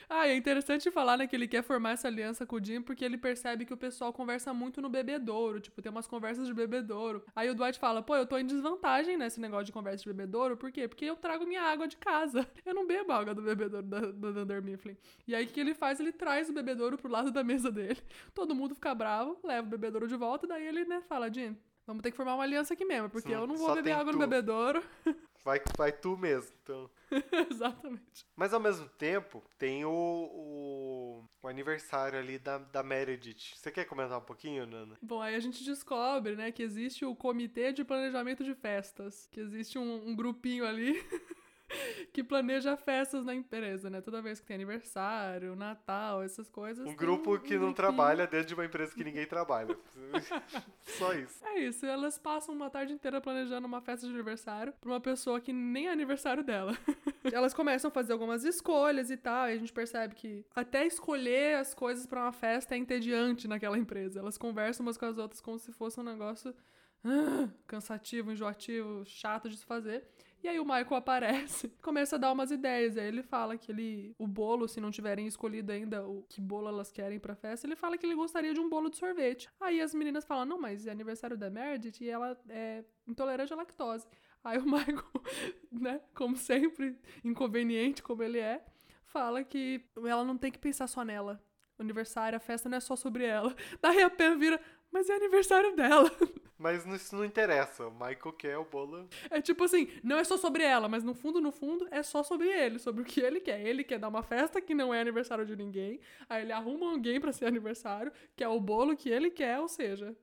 Ah, 0.09 0.27
é 0.27 0.35
interessante 0.37 0.91
falar, 0.91 1.17
né, 1.19 1.27
que 1.27 1.37
ele 1.37 1.47
quer 1.47 1.63
formar 1.63 1.93
essa 1.93 2.09
aliança 2.09 2.47
com 2.47 2.57
o 2.57 2.65
Jim 2.65 2.81
porque 2.83 3.05
ele 3.05 3.19
percebe 3.19 3.65
que 3.65 3.75
o 3.75 3.77
pessoal 3.77 4.13
conversa 4.13 4.53
muito 4.55 4.81
no 4.81 4.89
bebedouro, 4.89 5.61
tipo, 5.61 5.81
tem 5.83 5.91
umas 5.91 6.07
conversas 6.07 6.47
de 6.47 6.55
bebedouro. 6.55 7.25
Aí 7.35 7.49
o 7.51 7.55
Dwight 7.55 7.79
fala, 7.79 8.03
pô, 8.03 8.17
eu 8.17 8.27
tô 8.27 8.37
em 8.39 8.47
desvantagem 8.47 9.17
nesse 9.17 9.41
negócio 9.41 9.67
de 9.67 9.73
conversa 9.73 10.03
de 10.03 10.09
bebedouro, 10.09 10.57
por 10.57 10.73
quê? 10.73 10.89
Porque 10.89 11.05
eu 11.05 11.17
trago 11.17 11.47
minha 11.47 11.63
água 11.63 11.87
de 11.87 11.97
casa. 11.97 12.47
Eu 12.65 12.75
não 12.75 12.87
bebo 12.87 13.13
água 13.13 13.35
do 13.35 13.43
bebedouro 13.43 13.87
da, 13.87 14.01
da 14.01 14.31
Dunder 14.31 14.63
Mifflin. 14.63 14.97
E 15.27 15.35
aí 15.35 15.45
o 15.45 15.49
que 15.49 15.61
ele 15.61 15.75
faz? 15.75 16.01
Ele 16.01 16.13
traz 16.13 16.49
o 16.51 16.53
bebedouro 16.53 16.99
pro 16.99 17.11
lado 17.11 17.31
da 17.31 17.43
mesa 17.43 17.71
dele. 17.71 18.01
Todo 18.35 18.55
mundo 18.55 18.75
fica 18.75 18.95
bravo, 18.95 19.39
leva 19.43 19.67
o 19.67 19.71
bebedouro 19.71 20.07
de 20.07 20.17
volta, 20.17 20.47
daí 20.47 20.67
ele, 20.67 20.85
né, 20.85 21.03
fala, 21.09 21.33
Jim, 21.33 21.57
vamos 21.89 22.03
ter 22.03 22.11
que 22.11 22.17
formar 22.19 22.35
uma 22.35 22.45
aliança 22.45 22.75
aqui 22.75 22.85
mesmo, 22.85 23.09
porque 23.09 23.29
Sim, 23.29 23.35
eu 23.35 23.47
não 23.47 23.57
vou 23.57 23.75
beber 23.75 23.93
água 23.93 24.13
no 24.13 24.19
tu. 24.19 24.19
bebedouro. 24.19 24.83
Vai, 25.45 25.63
vai 25.79 25.93
tu 25.93 26.15
mesmo, 26.15 26.51
então. 26.63 26.91
Exatamente. 27.51 28.27
Mas 28.37 28.53
ao 28.53 28.61
mesmo 28.61 28.87
tempo, 28.99 29.43
tem 29.57 29.83
o, 29.83 29.91
o, 29.91 31.25
o 31.41 31.49
aniversário 31.49 32.19
ali 32.19 32.39
da, 32.39 32.59
da 32.59 32.83
Meredith. 32.83 33.55
Você 33.55 33.71
quer 33.71 33.87
comentar 33.87 34.19
um 34.19 34.25
pouquinho, 34.25 34.67
Nana? 34.67 34.99
Bom, 35.01 35.23
aí 35.23 35.35
a 35.35 35.41
gente 35.41 35.65
descobre, 35.65 36.37
né, 36.37 36.53
que 36.53 36.63
existe 36.63 37.03
o 37.07 37.15
Comitê 37.15 37.73
de 37.73 37.83
Planejamento 37.83 38.45
de 38.45 38.53
Festas, 38.53 39.27
que 39.31 39.41
existe 39.41 39.79
um, 39.79 40.09
um 40.09 40.15
grupinho 40.15 40.67
ali 40.67 40.93
que 42.13 42.23
planeja 42.23 42.77
festas 42.77 43.25
na 43.25 43.35
empresa, 43.35 43.91
né? 43.91 44.01
Toda 44.01 44.23
vez 44.23 44.41
que 44.41 44.47
tem 44.47 44.55
aniversário, 44.55 45.55
Natal, 45.55 46.23
essas 46.23 46.49
coisas. 46.49 46.87
Um 46.87 46.95
grupo 46.95 47.39
que 47.39 47.55
não 47.55 47.73
grupinho. 47.73 47.75
trabalha 47.75 48.27
dentro 48.27 48.49
de 48.49 48.55
uma 48.55 48.65
empresa 48.65 48.95
que 48.95 49.05
ninguém 49.05 49.27
trabalha. 49.27 49.77
Só 50.99 51.13
isso. 51.15 51.45
É 51.45 51.61
isso, 51.61 51.87
elas 51.87 52.19
passam 52.19 52.55
uma 52.55 52.71
tarde 52.71 52.93
inteira 52.93 53.21
planejando 53.21 53.67
uma 53.67 53.81
festa 53.81 54.07
de 54.07 54.13
aniversário 54.13 54.73
pra 54.81 54.91
uma 54.91 55.01
pessoa 55.01 55.41
que 55.41 55.53
nem 55.53 55.89
é 55.89 55.93
aniversário 55.93 56.43
dela. 56.43 56.77
elas 57.33 57.55
começam 57.55 57.89
a 57.89 57.93
fazer 57.93 58.13
algumas 58.13 58.45
escolhas 58.45 59.11
e 59.11 59.17
tal, 59.17 59.49
e 59.49 59.53
a 59.53 59.57
gente 59.57 59.73
percebe 59.73 60.15
que 60.15 60.45
até 60.55 60.87
escolher 60.87 61.57
as 61.57 61.75
coisas 61.75 62.07
pra 62.07 62.23
uma 62.23 62.33
festa 62.33 62.75
é 62.75 62.79
entediante 62.79 63.47
naquela 63.47 63.79
empresa. 63.79 64.21
Elas 64.21 64.39
conversam 64.39 64.85
umas 64.87 64.97
com 64.97 65.07
as 65.07 65.19
outras 65.19 65.41
como 65.41 65.59
se 65.59 65.73
fosse 65.73 66.01
um 66.01 66.03
negócio 66.03 66.55
cansativo, 67.67 68.33
enjoativo, 68.33 69.05
chato 69.05 69.49
de 69.49 69.57
se 69.57 69.65
fazer. 69.65 70.05
E 70.43 70.47
aí 70.47 70.61
o 70.61 70.65
Michael 70.65 70.95
aparece, 70.95 71.69
começa 71.83 72.15
a 72.15 72.19
dar 72.19 72.33
umas 72.33 72.51
ideias. 72.51 72.97
Aí 72.97 73.07
ele 73.09 73.23
fala 73.23 73.57
que 73.59 73.73
ele, 73.73 74.15
o 74.19 74.27
bolo, 74.27 74.69
se 74.69 74.81
não 74.81 74.91
tiverem 74.91 75.27
escolhido 75.27 75.73
ainda 75.73 76.07
o 76.07 76.23
que 76.29 76.41
bolo 76.41 76.69
elas 76.69 76.93
querem 76.93 77.19
pra 77.19 77.35
festa, 77.35 77.67
ele 77.67 77.75
fala 77.75 77.99
que 77.99 78.07
ele 78.07 78.15
gostaria 78.15 78.55
de 78.55 78.61
um 78.61 78.69
bolo 78.69 78.89
de 78.89 78.97
sorvete. 78.97 79.49
Aí 79.61 79.81
as 79.81 79.93
meninas 79.93 80.25
falam: 80.25 80.45
"Não, 80.45 80.61
mas 80.61 80.87
é 80.87 80.91
aniversário 80.91 81.37
da 81.37 81.51
Meredith 81.51 82.01
e 82.01 82.09
ela 82.09 82.39
é 82.49 82.85
intolerante 83.07 83.53
à 83.53 83.57
lactose". 83.57 84.07
Aí 84.45 84.59
o 84.59 84.65
Michael, 84.71 85.23
né, 85.73 86.01
como 86.15 86.37
sempre, 86.37 86.97
inconveniente 87.25 88.03
como 88.03 88.23
ele 88.23 88.39
é, 88.39 88.65
fala 89.05 89.43
que 89.43 89.85
ela 89.97 90.25
não 90.25 90.39
tem 90.39 90.53
que 90.53 90.59
pensar 90.59 90.87
só 90.87 91.05
nela. 91.05 91.43
O 91.79 91.83
aniversário, 91.83 92.37
a 92.37 92.41
festa 92.41 92.69
não 92.69 92.77
é 92.77 92.81
só 92.81 92.97
sobre 92.97 93.25
ela. 93.25 93.55
Daí 93.81 94.03
a 94.03 94.11
Pam 94.11 94.37
vira: 94.37 94.61
"Mas 94.91 95.09
é 95.09 95.15
aniversário 95.15 95.75
dela". 95.75 96.11
Mas 96.59 96.85
isso 96.87 97.15
não 97.15 97.25
interessa. 97.25 97.87
O 97.87 97.93
Michael 97.93 98.33
quer 98.37 98.59
o 98.59 98.65
bolo. 98.65 99.09
É 99.31 99.41
tipo 99.41 99.63
assim, 99.63 99.89
não 100.03 100.19
é 100.19 100.25
só 100.25 100.37
sobre 100.37 100.65
ela, 100.65 100.89
mas 100.89 101.05
no 101.05 101.15
fundo, 101.15 101.41
no 101.41 101.53
fundo, 101.53 101.87
é 101.89 102.03
só 102.03 102.25
sobre 102.25 102.49
ele, 102.49 102.81
sobre 102.81 103.03
o 103.03 103.05
que 103.05 103.21
ele 103.21 103.39
quer. 103.39 103.61
Ele 103.65 103.85
quer 103.85 104.01
dar 104.01 104.09
uma 104.09 104.25
festa 104.25 104.61
que 104.61 104.75
não 104.75 104.93
é 104.93 105.01
aniversário 105.01 105.47
de 105.47 105.55
ninguém, 105.55 106.01
aí 106.29 106.43
ele 106.43 106.53
arruma 106.53 106.91
alguém 106.91 107.21
pra 107.21 107.33
ser 107.33 107.47
aniversário, 107.47 108.11
que 108.37 108.43
é 108.43 108.49
o 108.49 108.59
bolo 108.59 108.97
que 108.97 109.09
ele 109.09 109.31
quer, 109.31 109.61
ou 109.61 109.69
seja, 109.69 110.17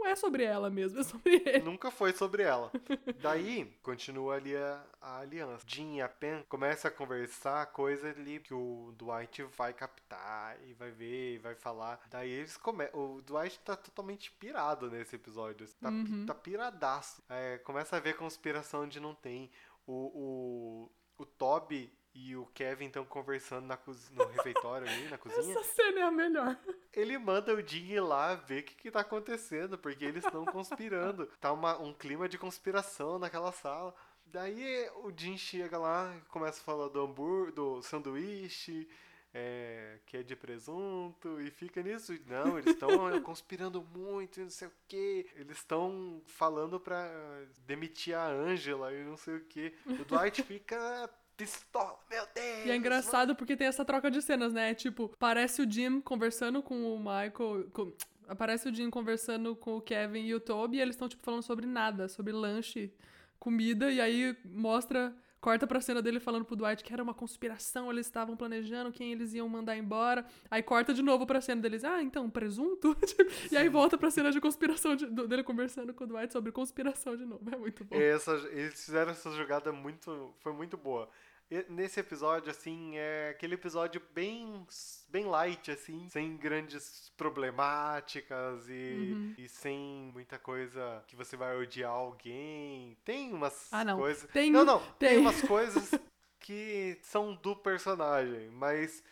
não 0.00 0.06
é 0.08 0.16
sobre 0.16 0.42
ela 0.44 0.70
mesmo, 0.70 0.98
é 1.00 1.04
sobre 1.04 1.36
ele. 1.44 1.60
Nunca 1.60 1.90
foi 1.90 2.12
sobre 2.12 2.42
ela. 2.42 2.72
Daí, 3.20 3.66
continua 3.82 4.36
ali 4.36 4.56
a, 4.56 4.82
a 5.00 5.18
aliança. 5.20 5.64
Jim 5.66 5.96
e 5.96 6.00
a 6.02 6.08
Pen 6.08 6.42
começam 6.48 6.90
a 6.90 6.94
conversar 6.94 7.66
coisa 7.66 8.08
ali 8.08 8.40
que 8.40 8.54
o 8.54 8.92
Dwight 8.96 9.42
vai 9.56 9.72
captar 9.72 10.56
e 10.66 10.72
vai 10.74 10.90
ver, 10.90 11.34
e 11.34 11.38
vai 11.38 11.54
falar. 11.54 12.00
Daí 12.10 12.30
eles 12.30 12.56
começam. 12.56 12.98
O 12.98 13.20
Dwight 13.22 13.58
tá 13.60 13.76
totalmente 13.76 14.30
pirado 14.32 14.90
nesse 14.90 15.16
episódio. 15.16 15.68
Tá, 15.80 15.90
pi- 15.90 16.24
tá 16.26 16.34
piradaço. 16.34 17.22
É, 17.28 17.58
começa 17.58 17.96
a 17.96 18.00
ver 18.00 18.16
conspiração 18.16 18.82
onde 18.84 18.98
não 19.00 19.14
tem. 19.14 19.50
O, 19.86 20.88
o, 21.18 21.22
o 21.22 21.26
Toby 21.26 21.92
e 22.14 22.34
o 22.36 22.46
Kevin 22.46 22.86
estão 22.86 23.04
conversando 23.04 23.66
na 23.66 23.78
no 24.12 24.24
refeitório 24.28 24.88
ali, 24.88 25.08
na 25.08 25.16
cozinha. 25.18 25.54
Essa 25.58 25.62
cena 25.74 26.00
é 26.00 26.02
a 26.02 26.10
melhor. 26.10 26.58
Ele 26.92 27.16
manda 27.18 27.54
o 27.54 27.66
Jim 27.66 27.84
ir 27.92 28.00
lá 28.00 28.34
ver 28.34 28.62
o 28.62 28.64
que, 28.64 28.74
que 28.74 28.90
tá 28.90 29.00
acontecendo, 29.00 29.78
porque 29.78 30.04
eles 30.04 30.24
estão 30.24 30.44
conspirando. 30.44 31.26
Tá 31.40 31.52
uma- 31.52 31.78
um 31.78 31.92
clima 31.94 32.28
de 32.28 32.36
conspiração 32.38 33.18
naquela 33.18 33.52
sala. 33.52 33.94
Daí 34.26 34.88
o 35.04 35.12
Jim 35.16 35.36
chega 35.36 35.76
lá 35.78 36.14
e 36.16 36.20
começa 36.28 36.60
a 36.60 36.64
falar 36.64 36.88
do 36.88 37.00
hambúrguer, 37.00 37.52
do 37.52 37.82
sanduíche, 37.82 38.88
é, 39.32 39.98
que 40.06 40.16
é 40.16 40.22
de 40.24 40.34
presunto 40.36 41.40
e 41.40 41.50
fica 41.50 41.82
nisso. 41.82 42.12
Não, 42.26 42.58
eles 42.58 42.72
estão 42.74 42.88
conspirando 43.22 43.82
muito 43.82 44.40
e 44.40 44.42
não 44.44 44.50
sei 44.50 44.68
o 44.68 44.72
que. 44.88 45.26
Eles 45.36 45.58
estão 45.58 46.20
falando 46.26 46.78
pra 46.80 47.08
demitir 47.66 48.14
a 48.16 48.26
Angela 48.28 48.92
e 48.92 49.04
não 49.04 49.16
sei 49.16 49.36
o 49.36 49.44
que. 49.44 49.72
O 49.86 50.04
Dwight 50.04 50.42
fica 50.42 51.08
pistola, 51.44 51.98
meu 52.10 52.24
Deus! 52.34 52.66
E 52.66 52.70
é 52.70 52.76
engraçado 52.76 53.34
porque 53.34 53.56
tem 53.56 53.66
essa 53.66 53.84
troca 53.84 54.10
de 54.10 54.20
cenas, 54.22 54.52
né? 54.52 54.74
Tipo, 54.74 55.08
parece 55.18 55.62
o 55.62 55.70
Jim 55.70 56.00
conversando 56.00 56.62
com 56.62 56.94
o 56.94 56.98
Michael. 56.98 57.68
com- 57.72 57.92
Aparece 58.28 58.68
o 58.68 58.74
Jim 58.74 58.90
conversando 58.90 59.56
com 59.56 59.76
o 59.76 59.80
Kevin 59.80 60.20
e 60.24 60.34
o 60.34 60.38
Toby 60.40 60.76
e 60.76 60.80
eles 60.80 60.94
estão, 60.94 61.08
tipo, 61.08 61.22
falando 61.22 61.42
sobre 61.42 61.66
nada, 61.66 62.08
sobre 62.08 62.32
lanche, 62.32 62.92
comida, 63.38 63.90
e 63.90 64.00
aí 64.00 64.36
mostra. 64.44 65.12
Corta 65.40 65.66
pra 65.66 65.80
cena 65.80 66.02
dele 66.02 66.20
falando 66.20 66.44
pro 66.44 66.54
Dwight 66.54 66.84
que 66.84 66.92
era 66.92 67.02
uma 67.02 67.14
conspiração, 67.14 67.90
eles 67.90 68.06
estavam 68.06 68.36
planejando 68.36 68.92
quem 68.92 69.12
eles 69.12 69.32
iam 69.32 69.48
mandar 69.48 69.74
embora. 69.76 70.24
Aí 70.50 70.62
corta 70.62 70.92
de 70.92 71.02
novo 71.02 71.26
pra 71.26 71.40
cena 71.40 71.62
deles, 71.62 71.82
ah, 71.82 72.02
então, 72.02 72.28
presunto? 72.28 72.94
Tipo, 73.06 73.24
e 73.50 73.56
aí 73.56 73.68
volta 73.68 73.96
pra 73.96 74.10
cena 74.10 74.30
de 74.30 74.40
conspiração 74.40 74.94
de- 74.94 75.06
dele 75.06 75.42
conversando 75.42 75.94
com 75.94 76.04
o 76.04 76.06
Dwight 76.06 76.30
sobre 76.32 76.52
conspiração 76.52 77.16
de 77.16 77.24
novo. 77.24 77.42
É 77.50 77.56
muito 77.56 77.84
bom. 77.84 77.96
Essa, 77.96 78.32
eles 78.52 78.84
fizeram 78.84 79.12
essa 79.12 79.30
jogada 79.32 79.72
muito. 79.72 80.34
Foi 80.40 80.52
muito 80.52 80.76
boa. 80.76 81.08
Nesse 81.68 81.98
episódio, 81.98 82.48
assim, 82.50 82.92
é 82.96 83.30
aquele 83.30 83.54
episódio 83.54 84.00
bem, 84.14 84.64
bem 85.08 85.24
light, 85.26 85.68
assim, 85.72 86.08
sem 86.08 86.36
grandes 86.36 87.10
problemáticas 87.16 88.68
e, 88.68 89.10
Uhum. 89.12 89.34
e 89.36 89.48
sem 89.48 90.10
muita 90.12 90.38
coisa 90.38 91.02
que 91.08 91.16
você 91.16 91.36
vai 91.36 91.56
odiar 91.56 91.90
alguém. 91.90 92.96
Tem 93.04 93.32
umas 93.32 93.66
Ah, 93.72 93.84
não. 93.84 93.98
coisas. 93.98 94.30
Tem- 94.30 94.50
não, 94.50 94.64
não. 94.64 94.78
Tem, 94.98 95.08
tem. 95.08 95.18
umas 95.18 95.40
coisas 95.42 95.90
que 96.38 96.96
são 97.02 97.34
do 97.34 97.56
personagem, 97.56 98.48
mas 98.50 99.02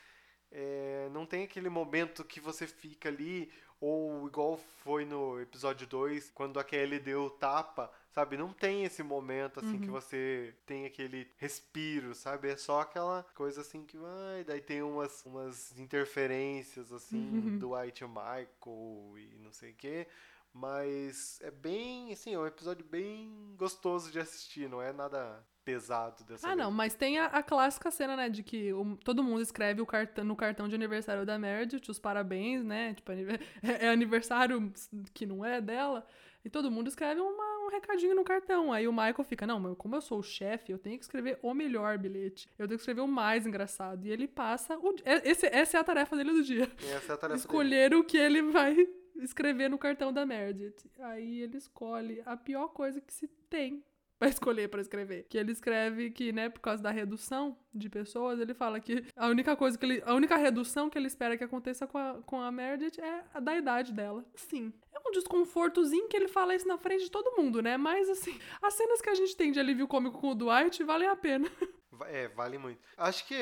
é, 0.53 1.09
não 1.13 1.27
tem 1.27 1.43
aquele 1.43 1.69
momento 1.69 2.25
que 2.25 2.39
você 2.41 2.69
fica 2.69 3.09
ali, 3.09 3.51
ou 3.81 4.27
igual 4.29 4.57
foi 4.85 5.05
no 5.05 5.41
episódio 5.41 5.87
2, 5.89 6.31
quando 6.31 6.59
a 6.61 6.65
Kelly 6.65 7.01
deu 7.01 7.25
o 7.25 7.31
tapa, 7.31 7.93
sabe? 8.19 8.37
Não 8.37 8.53
tem 8.53 8.83
esse 8.85 9.03
momento 9.03 9.61
assim 9.61 9.75
Uhum. 9.75 9.81
que 9.81 9.91
você 9.91 10.53
tem 10.67 10.87
aquele 10.87 11.31
respiro, 11.37 12.15
sabe? 12.17 12.49
É 12.49 12.57
só 12.57 12.81
aquela 12.81 13.23
coisa 13.35 13.61
assim 13.61 13.85
que 13.85 13.97
vai, 13.97 14.43
daí 14.45 14.61
tem 14.61 14.83
umas, 14.83 15.25
umas 15.25 15.79
interferências 15.79 16.93
assim 16.93 17.31
Uhum. 17.33 17.59
do 17.59 17.75
White 17.77 18.05
Michael 18.05 19.15
e 19.19 19.39
não 19.41 19.53
sei 19.53 19.71
o 19.71 19.75
que. 19.75 20.07
Mas 20.53 21.39
é 21.43 21.51
bem, 21.51 22.13
assim, 22.13 22.35
é 22.35 22.39
um 22.39 22.47
episódio 22.47 22.85
bem 22.85 23.55
gostoso 23.57 24.11
de 24.11 24.19
assistir, 24.19 24.69
não 24.69 24.83
é 24.83 24.93
nada 24.93 25.47
pesado 25.65 26.25
dessa 26.25 26.47
Ah, 26.47 26.57
vez. 26.57 26.59
não, 26.65 26.71
mas 26.73 26.95
tem 26.95 27.19
a, 27.19 27.27
a 27.27 27.43
clássica 27.43 27.91
cena, 27.91 28.17
né, 28.17 28.29
de 28.29 28.43
que 28.43 28.73
o- 28.73 28.97
todo 29.05 29.23
mundo 29.23 29.43
escreve 29.43 29.81
o 29.83 29.87
cartão, 29.87 30.25
no 30.25 30.35
cartão 30.35 30.67
de 30.67 30.75
aniversário 30.75 31.25
da 31.27 31.39
Meredith 31.39 31.89
os 31.91 31.99
parabéns, 32.01 32.65
né, 32.65 32.95
tipo, 32.95 33.13
é, 33.13 33.17
é 33.87 33.89
aniversário 33.91 34.73
que 35.15 35.27
não 35.27 35.45
é 35.45 35.61
dela, 35.61 36.05
e 36.45 36.49
todo 36.49 36.71
mundo 36.71 36.89
escreve 36.89 37.21
uma- 37.21 37.48
um 37.69 37.73
recadinho 37.73 38.15
no 38.15 38.25
cartão. 38.25 38.73
Aí 38.73 38.87
o 38.89 38.93
Michael 38.93 39.25
fica, 39.25 39.47
não, 39.47 39.61
mas 39.61 39.77
como 39.77 39.95
eu 39.97 40.01
sou 40.01 40.19
o 40.19 40.23
chefe, 40.23 40.73
eu 40.73 40.79
tenho 40.79 40.97
que 40.99 41.05
escrever 41.05 41.39
o 41.43 41.55
melhor 41.55 41.99
bilhete, 41.99 42.49
eu 42.59 42.67
tenho 42.67 42.79
que 42.79 42.83
escrever 42.83 43.01
o 43.03 43.09
mais 43.09 43.47
engraçado, 43.47 44.05
e 44.07 44.11
ele 44.11 44.27
passa, 44.27 44.77
o, 44.79 44.95
é- 45.05 45.29
esse, 45.31 45.47
essa 45.47 45.77
é 45.77 45.81
a 45.81 45.85
tarefa 45.85 46.17
dele 46.17 46.33
do 46.33 46.43
dia, 46.43 46.71
Essa 46.79 47.13
é 47.13 47.15
a 47.15 47.19
tarefa 47.19 47.27
dele. 47.29 47.37
escolher 47.37 47.95
o 47.95 48.03
que 48.05 48.17
ele 48.17 48.43
vai 48.43 48.77
escrever 49.17 49.69
no 49.69 49.79
cartão 49.79 50.13
da 50.13 50.25
Meredith. 50.25 50.77
Aí 51.01 51.41
ele 51.43 51.57
escolhe 51.57 52.23
a 52.25 52.37
pior 52.37 52.69
coisa 52.69 53.01
que 53.01 53.13
se 53.13 53.27
tem 53.51 53.83
pra 54.19 54.29
escolher 54.29 54.69
pra 54.69 54.81
escrever. 54.81 55.27
Que 55.29 55.39
ele 55.39 55.53
escreve 55.53 56.11
que, 56.11 56.33
né, 56.33 56.49
por 56.49 56.61
causa 56.61 56.83
da 56.83 56.91
redução 56.91 57.57
de 57.75 57.89
pessoas, 57.89 58.39
ele 58.41 58.55
fala 58.55 58.81
que 58.81 59.05
a 59.17 59.27
única 59.29 59.55
coisa 59.57 59.77
que 59.79 59.85
ele. 59.87 60.03
A 60.07 60.15
única 60.15 60.37
redução 60.37 60.89
que 60.91 60.99
ele 60.99 61.07
espera 61.09 61.37
que 61.37 61.45
aconteça 61.45 61.87
com 61.87 61.99
a, 61.99 62.15
com 62.27 62.41
a 62.41 62.51
Meredith 62.51 63.01
é 63.01 63.25
a 63.35 63.41
da 63.41 63.57
idade 63.57 63.93
dela. 63.93 64.25
Sim. 64.35 64.73
Um 65.09 65.13
desconfortozinho 65.13 66.09
que 66.09 66.17
ele 66.17 66.29
fala 66.29 66.55
isso 66.55 66.69
na 66.69 66.77
frente 66.77 67.05
de 67.05 67.11
todo 67.11 67.37
mundo, 67.37 67.63
né? 67.63 67.77
Mas 67.77 68.09
assim, 68.09 68.39
as 68.61 68.75
cenas 68.75 69.01
que 69.01 69.09
a 69.09 69.15
gente 69.15 69.35
tem 69.35 69.51
de 69.51 69.59
alívio 69.59 69.89
cômico 69.89 70.21
com 70.21 70.31
o 70.31 70.35
Dwight 70.35 70.83
valem 70.85 71.09
a 71.09 71.17
pena. 71.17 71.51
É, 72.07 72.29
vale 72.29 72.59
muito. 72.59 72.81
Acho 72.97 73.27
que 73.27 73.35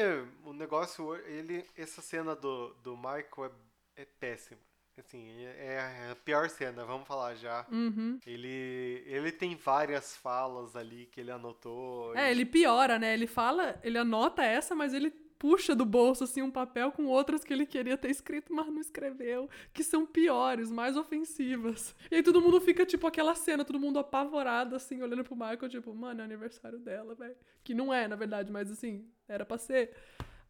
o 0.42 0.54
negócio, 0.54 1.14
ele, 1.26 1.62
essa 1.76 2.00
cena 2.00 2.34
do, 2.34 2.72
do 2.82 2.96
Michael 2.96 3.52
é, 3.96 4.00
é 4.00 4.04
péssima. 4.18 4.58
Assim, 4.98 5.44
é 5.44 5.74
é 6.06 6.10
a 6.10 6.16
pior 6.16 6.48
cena, 6.48 6.82
vamos 6.86 7.06
falar 7.06 7.34
já. 7.34 7.66
Uhum. 7.70 8.18
Ele, 8.26 9.02
ele 9.04 9.30
tem 9.30 9.54
várias 9.54 10.16
falas 10.16 10.74
ali 10.74 11.04
que 11.12 11.20
ele 11.20 11.30
anotou. 11.30 12.16
É, 12.16 12.30
ele 12.30 12.46
piora, 12.46 12.98
né? 12.98 13.12
Ele 13.12 13.26
fala, 13.26 13.78
ele 13.82 13.98
anota 13.98 14.42
essa, 14.42 14.74
mas 14.74 14.94
ele 14.94 15.10
puxa 15.38 15.74
do 15.74 15.84
bolso 15.84 16.24
assim 16.24 16.42
um 16.42 16.50
papel 16.50 16.92
com 16.92 17.06
outras 17.06 17.44
que 17.44 17.52
ele 17.52 17.66
queria 17.66 17.96
ter 17.96 18.10
escrito, 18.10 18.52
mas 18.52 18.66
não 18.66 18.80
escreveu, 18.80 19.48
que 19.72 19.82
são 19.82 20.06
piores, 20.06 20.70
mais 20.70 20.96
ofensivas. 20.96 21.94
E 22.10 22.16
aí 22.16 22.22
todo 22.22 22.40
mundo 22.40 22.60
fica 22.60 22.84
tipo 22.84 23.06
aquela 23.06 23.34
cena, 23.34 23.64
todo 23.64 23.80
mundo 23.80 23.98
apavorado 23.98 24.74
assim, 24.74 25.02
olhando 25.02 25.24
pro 25.24 25.36
Michael, 25.36 25.68
tipo, 25.68 25.94
mano, 25.94 26.20
é 26.20 26.24
aniversário 26.24 26.78
dela, 26.78 27.14
velho. 27.14 27.36
Que 27.62 27.74
não 27.74 27.92
é, 27.92 28.06
na 28.08 28.16
verdade, 28.16 28.50
mas 28.52 28.70
assim, 28.70 29.08
era 29.28 29.44
pra 29.44 29.58
ser. 29.58 29.92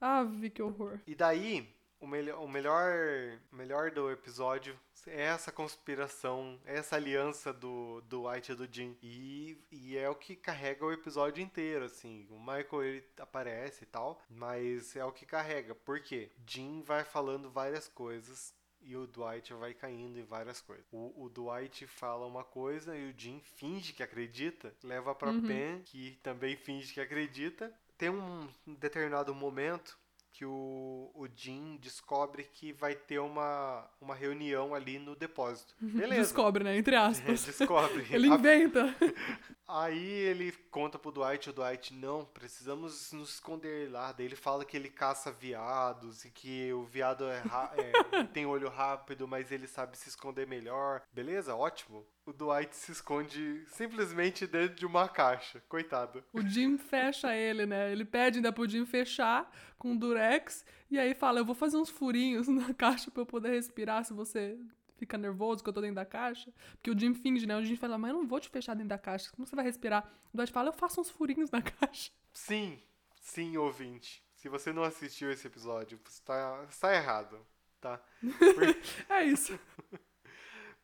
Ave, 0.00 0.50
que 0.50 0.62
horror. 0.62 1.00
E 1.06 1.14
daí, 1.14 1.66
o, 2.00 2.06
melhor 2.06 2.42
o 2.42 2.48
melhor, 2.48 3.38
melhor 3.52 3.90
do 3.90 4.10
episódio 4.10 4.78
é 5.06 5.22
essa 5.22 5.52
conspiração, 5.52 6.60
é 6.64 6.78
essa 6.78 6.96
aliança 6.96 7.52
do, 7.52 8.00
do 8.02 8.28
White 8.28 8.52
e 8.52 8.54
do 8.54 8.68
Jim. 8.70 8.96
E, 9.02 9.58
e 9.70 9.96
é 9.96 10.08
o 10.08 10.14
que 10.14 10.34
carrega 10.34 10.84
o 10.84 10.92
episódio 10.92 11.42
inteiro, 11.42 11.84
assim. 11.84 12.26
O 12.30 12.38
Michael, 12.38 12.82
ele 12.82 13.04
aparece 13.18 13.84
e 13.84 13.86
tal, 13.86 14.20
mas 14.28 14.96
é 14.96 15.04
o 15.04 15.12
que 15.12 15.24
carrega. 15.24 15.74
Por 15.74 16.00
quê? 16.00 16.30
Jim 16.46 16.82
vai 16.82 17.04
falando 17.04 17.50
várias 17.50 17.88
coisas 17.88 18.52
e 18.80 18.96
o 18.96 19.06
Dwight 19.06 19.52
vai 19.54 19.74
caindo 19.74 20.18
em 20.18 20.24
várias 20.24 20.60
coisas. 20.60 20.86
O, 20.92 21.24
o 21.24 21.28
Dwight 21.28 21.86
fala 21.86 22.26
uma 22.26 22.44
coisa 22.44 22.96
e 22.96 23.10
o 23.10 23.14
Jim 23.16 23.40
finge 23.40 23.92
que 23.92 24.02
acredita, 24.02 24.74
leva 24.82 25.14
pra 25.14 25.30
Uhum. 25.30 25.46
Pen, 25.46 25.82
que 25.84 26.18
também 26.22 26.56
finge 26.56 26.92
que 26.92 27.00
acredita. 27.00 27.72
Tem 27.98 28.10
um 28.10 28.48
determinado 28.66 29.34
momento 29.34 29.98
que 30.36 30.44
o, 30.44 31.10
o 31.14 31.26
Jim 31.34 31.78
descobre 31.80 32.44
que 32.44 32.70
vai 32.70 32.94
ter 32.94 33.18
uma, 33.18 33.88
uma 33.98 34.14
reunião 34.14 34.74
ali 34.74 34.98
no 34.98 35.16
depósito. 35.16 35.74
Beleza. 35.80 36.20
Descobre, 36.20 36.62
né? 36.62 36.76
Entre 36.76 36.94
É, 36.94 36.98
aspas. 36.98 37.42
descobre. 37.56 38.06
Ele 38.10 38.28
inventa. 38.28 38.94
Aí 39.68 39.98
ele 39.98 40.52
conta 40.70 40.98
pro 40.98 41.10
Dwight, 41.10 41.50
o 41.50 41.52
Dwight, 41.52 41.92
não, 41.92 42.24
precisamos 42.24 43.12
nos 43.12 43.34
esconder 43.34 43.90
lá. 43.90 44.12
Daí 44.12 44.26
ele 44.26 44.36
fala 44.36 44.64
que 44.64 44.76
ele 44.76 44.88
caça 44.88 45.32
viados 45.32 46.24
e 46.24 46.30
que 46.30 46.72
o 46.72 46.84
viado 46.84 47.24
é, 47.24 47.42
é, 47.76 48.24
tem 48.32 48.46
olho 48.46 48.68
rápido, 48.68 49.26
mas 49.26 49.50
ele 49.50 49.66
sabe 49.66 49.96
se 49.96 50.08
esconder 50.08 50.46
melhor. 50.46 51.02
Beleza? 51.12 51.56
Ótimo. 51.56 52.06
O 52.24 52.32
Dwight 52.32 52.74
se 52.76 52.92
esconde 52.92 53.64
simplesmente 53.68 54.46
dentro 54.46 54.76
de 54.76 54.86
uma 54.86 55.08
caixa. 55.08 55.60
Coitado. 55.68 56.22
O 56.32 56.40
Jim 56.42 56.78
fecha 56.78 57.34
ele, 57.34 57.66
né? 57.66 57.90
Ele 57.90 58.04
pede 58.04 58.38
ainda 58.38 58.52
pro 58.52 58.68
Jim 58.68 58.86
fechar 58.86 59.50
com 59.78 59.92
o 59.92 59.98
durex 59.98 60.64
e 60.90 60.98
aí 60.98 61.14
fala: 61.14 61.40
Eu 61.40 61.44
vou 61.44 61.54
fazer 61.54 61.76
uns 61.76 61.90
furinhos 61.90 62.46
na 62.48 62.72
caixa 62.74 63.10
pra 63.10 63.22
eu 63.22 63.26
poder 63.26 63.50
respirar 63.50 64.04
se 64.04 64.12
você 64.12 64.58
fica 64.96 65.16
nervoso 65.18 65.62
que 65.62 65.68
eu 65.68 65.72
tô 65.72 65.80
dentro 65.80 65.96
da 65.96 66.04
caixa. 66.04 66.52
Porque 66.72 66.90
o 66.90 66.98
Jim 66.98 67.14
finge, 67.14 67.46
né? 67.46 67.56
O 67.56 67.64
Jim 67.64 67.76
fala: 67.76 67.96
Mas 67.98 68.10
eu 68.12 68.18
não 68.18 68.26
vou 68.26 68.40
te 68.40 68.48
fechar 68.48 68.74
dentro 68.74 68.88
da 68.90 68.98
caixa. 68.98 69.30
Como 69.30 69.46
você 69.46 69.54
vai 69.56 69.64
respirar? 69.64 70.10
O 70.32 70.36
Dwight 70.36 70.52
fala: 70.52 70.68
Eu 70.68 70.72
faço 70.72 71.00
uns 71.00 71.10
furinhos 71.10 71.50
na 71.50 71.60
caixa. 71.62 72.10
Sim, 72.32 72.80
sim, 73.20 73.56
ouvinte. 73.56 74.22
Se 74.34 74.48
você 74.48 74.72
não 74.72 74.82
assistiu 74.82 75.30
esse 75.32 75.46
episódio, 75.46 75.98
você 76.04 76.22
tá, 76.22 76.64
você 76.70 76.80
tá 76.80 76.94
errado, 76.94 77.44
tá? 77.80 77.98
Por- 78.20 78.76
É 79.08 79.24
isso. 79.24 79.58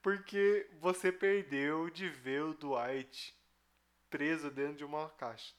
Porque 0.02 0.68
você 0.80 1.12
perdeu 1.12 1.88
de 1.90 2.08
ver 2.08 2.42
o 2.42 2.54
Dwight 2.54 3.36
preso 4.10 4.50
dentro 4.50 4.74
de 4.76 4.84
uma 4.84 5.08
caixa. 5.10 5.54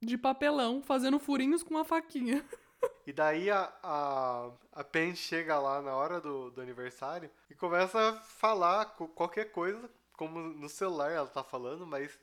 De 0.00 0.16
papelão, 0.16 0.82
fazendo 0.82 1.18
furinhos 1.18 1.62
com 1.62 1.74
uma 1.74 1.84
faquinha. 1.84 2.44
E 3.06 3.12
daí 3.12 3.50
a, 3.50 3.72
a, 3.82 4.50
a 4.72 4.84
Pen 4.84 5.14
chega 5.14 5.58
lá 5.58 5.82
na 5.82 5.94
hora 5.94 6.20
do, 6.20 6.50
do 6.50 6.60
aniversário 6.60 7.30
e 7.50 7.54
começa 7.54 7.98
a 7.98 8.12
falar 8.14 8.86
qualquer 9.14 9.50
coisa, 9.50 9.90
como 10.16 10.40
no 10.40 10.68
celular 10.68 11.10
ela 11.10 11.26
tá 11.26 11.44
falando, 11.44 11.86
mas 11.86 12.18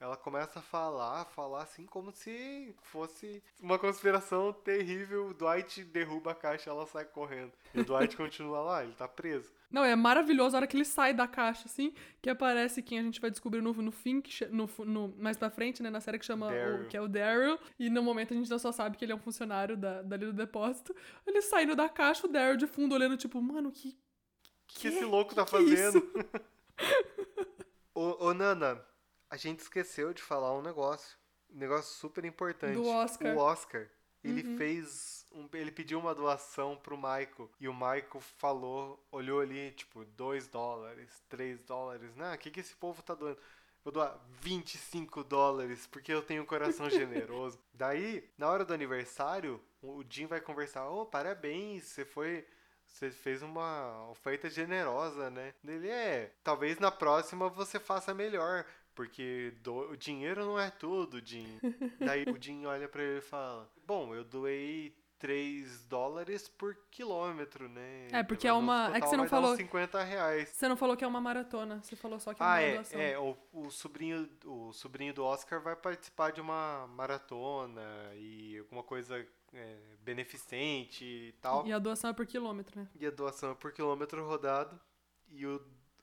ela 0.00 0.16
começa 0.16 0.60
a 0.60 0.62
falar, 0.62 1.26
falar 1.26 1.62
assim 1.62 1.84
como 1.84 2.10
se 2.10 2.74
fosse 2.82 3.42
uma 3.60 3.78
conspiração 3.78 4.50
terrível. 4.52 5.26
O 5.26 5.34
Dwight 5.34 5.84
derruba 5.84 6.30
a 6.30 6.34
caixa 6.34 6.70
e 6.70 6.72
ela 6.72 6.86
sai 6.86 7.04
correndo. 7.04 7.52
E 7.74 7.80
o 7.80 7.84
Dwight 7.84 8.16
continua 8.16 8.60
lá, 8.62 8.82
ele 8.82 8.94
tá 8.94 9.06
preso. 9.06 9.52
Não, 9.70 9.84
é 9.84 9.94
maravilhoso 9.94 10.56
a 10.56 10.58
hora 10.58 10.66
que 10.66 10.76
ele 10.76 10.84
sai 10.84 11.14
da 11.14 11.28
caixa, 11.28 11.62
assim, 11.66 11.94
que 12.20 12.28
aparece 12.28 12.82
quem 12.82 12.98
a 12.98 13.02
gente 13.02 13.20
vai 13.20 13.30
descobrir 13.30 13.60
no, 13.62 13.72
no 13.72 13.92
fim, 13.92 14.20
que 14.20 14.44
no, 14.46 14.68
no- 14.84 15.14
mais 15.16 15.36
pra 15.36 15.48
frente, 15.48 15.80
né, 15.82 15.88
na 15.90 16.00
série 16.00 16.18
que 16.18 16.24
chama 16.26 16.50
o, 16.82 16.88
que 16.88 16.96
é 16.96 17.00
o 17.00 17.06
Daryl, 17.06 17.58
e 17.78 17.88
no 17.88 18.02
momento 18.02 18.34
a 18.34 18.36
gente 18.36 18.48
só 18.58 18.72
sabe 18.72 18.96
que 18.96 19.04
ele 19.04 19.12
é 19.12 19.14
um 19.14 19.20
funcionário 19.20 19.76
da, 19.76 20.02
dali 20.02 20.26
do 20.26 20.32
depósito. 20.32 20.94
Ele 21.26 21.40
saindo 21.40 21.76
da 21.76 21.88
caixa, 21.88 22.26
o 22.26 22.30
Daryl 22.30 22.56
de 22.56 22.66
fundo 22.66 22.94
olhando, 22.94 23.16
tipo, 23.16 23.40
mano, 23.40 23.70
que. 23.70 23.90
O 23.90 23.94
que 24.66 24.88
esse 24.88 25.04
louco 25.04 25.34
tá 25.34 25.44
que 25.44 25.54
é 25.54 25.58
fazendo? 25.58 26.02
ô, 27.94 28.26
ô, 28.26 28.34
Nana, 28.34 28.80
a 29.28 29.36
gente 29.36 29.60
esqueceu 29.60 30.12
de 30.12 30.22
falar 30.22 30.56
um 30.56 30.62
negócio. 30.62 31.18
Um 31.52 31.58
negócio 31.58 31.94
super 31.98 32.24
importante. 32.24 32.74
Do 32.74 32.86
Oscar. 32.86 33.36
O 33.36 33.40
Oscar. 33.40 33.90
Ele 34.24 34.42
Uhum. 34.46 34.56
fez. 34.56 35.18
um- 35.32 35.48
ele 35.52 35.70
pediu 35.70 36.00
uma 36.00 36.12
doação 36.12 36.76
pro 36.76 36.96
Michael. 36.96 37.48
E 37.60 37.68
o 37.68 37.72
Michael 37.72 38.20
falou, 38.38 39.00
olhou 39.12 39.40
ali, 39.40 39.70
tipo, 39.70 40.04
2 40.16 40.48
dólares, 40.48 41.22
3 41.28 41.62
dólares. 41.62 42.16
Né? 42.16 42.34
O 42.34 42.38
que, 42.38 42.50
que 42.50 42.58
esse 42.58 42.74
povo 42.74 43.00
tá 43.00 43.14
doando? 43.14 43.38
Vou 43.84 43.92
doar 43.92 44.18
25 44.40 45.22
dólares, 45.22 45.86
porque 45.86 46.12
eu 46.12 46.20
tenho 46.20 46.42
um 46.42 46.46
coração 46.46 46.90
generoso. 46.90 47.58
Daí, 47.72 48.28
na 48.36 48.48
hora 48.48 48.64
do 48.64 48.74
aniversário, 48.74 49.60
o 49.80 50.02
Jim 50.10 50.26
vai 50.26 50.40
conversar, 50.40 50.88
ô, 50.90 51.06
parabéns, 51.06 51.84
você 51.84 52.04
foi. 52.04 52.44
Você 52.86 53.08
fez 53.12 53.40
uma 53.40 54.10
oferta 54.10 54.50
generosa, 54.50 55.30
né? 55.30 55.54
Ele 55.64 55.88
é. 55.88 56.32
Talvez 56.42 56.76
na 56.80 56.90
próxima 56.90 57.48
você 57.48 57.78
faça 57.78 58.12
melhor. 58.12 58.66
Porque 58.96 59.54
do- 59.62 59.92
o 59.92 59.96
dinheiro 59.96 60.44
não 60.44 60.58
é 60.58 60.68
tudo, 60.70 61.24
Jim. 61.24 61.46
Daí 62.00 62.24
o 62.24 62.36
Jim 62.42 62.66
olha 62.66 62.88
pra 62.88 63.00
ele 63.02 63.18
e 63.18 63.22
fala: 63.22 63.70
Bom, 63.90 64.14
eu 64.14 64.22
doei 64.22 64.94
3 65.18 65.84
dólares 65.86 66.48
por 66.48 66.76
quilômetro, 66.92 67.68
né? 67.68 68.06
É, 68.12 68.22
porque 68.22 68.46
Pelo 68.46 68.58
é 68.58 68.62
uma- 68.62 68.96
é 68.96 69.00
que 69.00 69.08
você 69.08 69.16
não 69.16 69.26
falou- 69.26 69.56
50 69.56 70.00
reais. 70.04 70.48
Você 70.50 70.68
não 70.68 70.76
falou 70.76 70.96
que 70.96 71.02
é 71.02 71.08
uma 71.08 71.20
maratona, 71.20 71.82
você 71.82 71.96
falou 71.96 72.20
só 72.20 72.32
que 72.32 72.40
é 72.40 72.46
Ah, 72.46 72.50
uma 72.50 72.60
é, 72.60 72.74
doação. 72.74 73.00
é 73.00 73.18
o, 73.18 73.36
o 73.52 73.68
sobrinho 73.68 74.30
o 74.44 74.72
sobrinho 74.72 75.12
do 75.12 75.24
Oscar 75.24 75.60
vai 75.60 75.74
participar 75.74 76.30
de 76.30 76.40
uma 76.40 76.86
maratona 76.86 77.82
e 78.14 78.58
alguma 78.58 78.84
coisa 78.84 79.26
é, 79.52 79.76
beneficente 80.02 81.04
e 81.04 81.32
tal. 81.42 81.66
E 81.66 81.72
a 81.72 81.80
doação 81.80 82.10
é 82.10 82.12
por 82.12 82.26
quilômetro, 82.26 82.78
né? 82.78 82.88
E 82.94 83.04
a 83.04 83.10
doação 83.10 83.50
é 83.50 83.54
por 83.56 83.72
quilômetro 83.72 84.24
rodado. 84.24 84.80
E 85.32 85.44
o, 85.44 85.60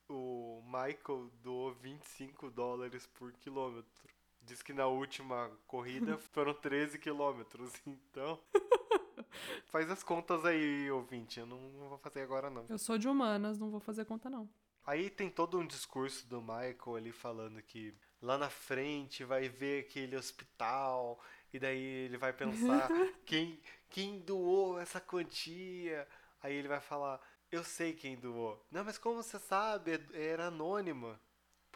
o 0.10 0.62
Michael 0.66 1.32
doou 1.42 1.74
25 1.74 2.50
dólares 2.52 3.08
por 3.08 3.32
quilômetro. 3.32 4.17
Diz 4.48 4.64
que 4.64 4.72
na 4.72 4.88
última 4.88 5.52
corrida 5.68 6.18
foram 6.32 6.54
13 6.54 6.98
quilômetros. 6.98 7.74
Então. 7.86 8.40
Faz 9.68 9.92
as 9.92 10.02
contas 10.04 10.46
aí, 10.46 10.90
ouvinte. 10.90 11.42
Eu 11.42 11.46
não, 11.46 11.60
não 11.60 11.90
vou 11.90 11.98
fazer 11.98 12.22
agora, 12.22 12.50
não. 12.50 12.66
Eu 12.70 12.78
sou 12.78 12.98
de 12.98 13.10
humanas, 13.10 13.60
não 13.60 13.70
vou 13.70 13.82
fazer 13.82 14.06
conta, 14.06 14.30
não. 14.30 14.50
Aí 14.86 15.10
tem 15.10 15.30
todo 15.30 15.60
um 15.60 15.68
discurso 15.68 16.26
do 16.30 16.42
Michael 16.42 16.96
ali 16.96 17.12
falando 17.12 17.62
que 17.62 17.94
lá 18.22 18.38
na 18.38 18.50
frente 18.50 19.26
vai 19.26 19.50
ver 19.50 19.84
aquele 19.84 20.16
hospital 20.16 21.22
e 21.52 21.60
daí 21.60 21.82
ele 21.82 22.18
vai 22.18 22.32
pensar 22.32 22.88
quem, 23.26 23.60
quem 23.90 24.22
doou 24.22 24.80
essa 24.80 25.02
quantia. 25.02 26.08
Aí 26.42 26.56
ele 26.56 26.70
vai 26.70 26.80
falar, 26.80 27.20
eu 27.52 27.66
sei 27.66 27.92
quem 27.92 28.16
doou. 28.16 28.66
Não, 28.72 28.86
mas 28.86 28.98
como 28.98 29.22
você 29.22 29.38
sabe? 29.38 30.00
Era 30.14 30.48
anônima. 30.48 31.20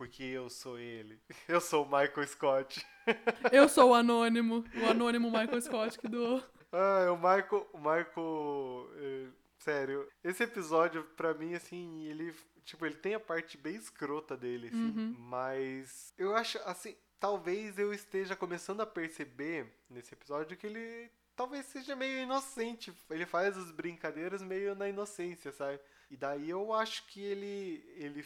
Porque 0.01 0.23
eu 0.23 0.49
sou 0.49 0.79
ele. 0.79 1.21
Eu 1.47 1.61
sou 1.61 1.85
o 1.85 1.85
Michael 1.85 2.27
Scott. 2.27 2.83
Eu 3.53 3.69
sou 3.69 3.91
o 3.91 3.93
anônimo, 3.93 4.65
o 4.81 4.89
anônimo 4.89 5.29
Michael 5.29 5.61
Scott 5.61 5.99
que 5.99 6.07
doou. 6.07 6.43
Ah, 6.71 7.11
o 7.11 7.17
Michael. 7.17 7.69
O 7.71 7.77
Michael. 7.77 8.89
eh, 8.95 9.27
sério, 9.59 10.11
esse 10.23 10.41
episódio, 10.41 11.03
pra 11.15 11.35
mim, 11.35 11.53
assim, 11.53 12.07
ele. 12.07 12.33
Tipo, 12.65 12.87
ele 12.87 12.95
tem 12.95 13.13
a 13.13 13.19
parte 13.19 13.59
bem 13.59 13.75
escrota 13.75 14.35
dele, 14.35 14.69
assim. 14.69 14.89
Uhum. 14.89 15.15
Mas. 15.19 16.15
Eu 16.17 16.35
acho, 16.35 16.57
assim. 16.65 16.95
Talvez 17.19 17.77
eu 17.77 17.93
esteja 17.93 18.35
começando 18.35 18.81
a 18.81 18.87
perceber 18.87 19.71
nesse 19.87 20.15
episódio 20.15 20.57
que 20.57 20.65
ele. 20.65 21.11
Talvez 21.35 21.67
seja 21.67 21.95
meio 21.95 22.23
inocente. 22.23 22.91
Ele 23.07 23.27
faz 23.27 23.55
as 23.55 23.69
brincadeiras 23.69 24.41
meio 24.41 24.73
na 24.73 24.89
inocência, 24.89 25.51
sabe? 25.51 25.79
E 26.09 26.17
daí 26.17 26.49
eu 26.49 26.73
acho 26.73 27.05
que 27.05 27.21
ele. 27.21 27.85
Ele 27.97 28.25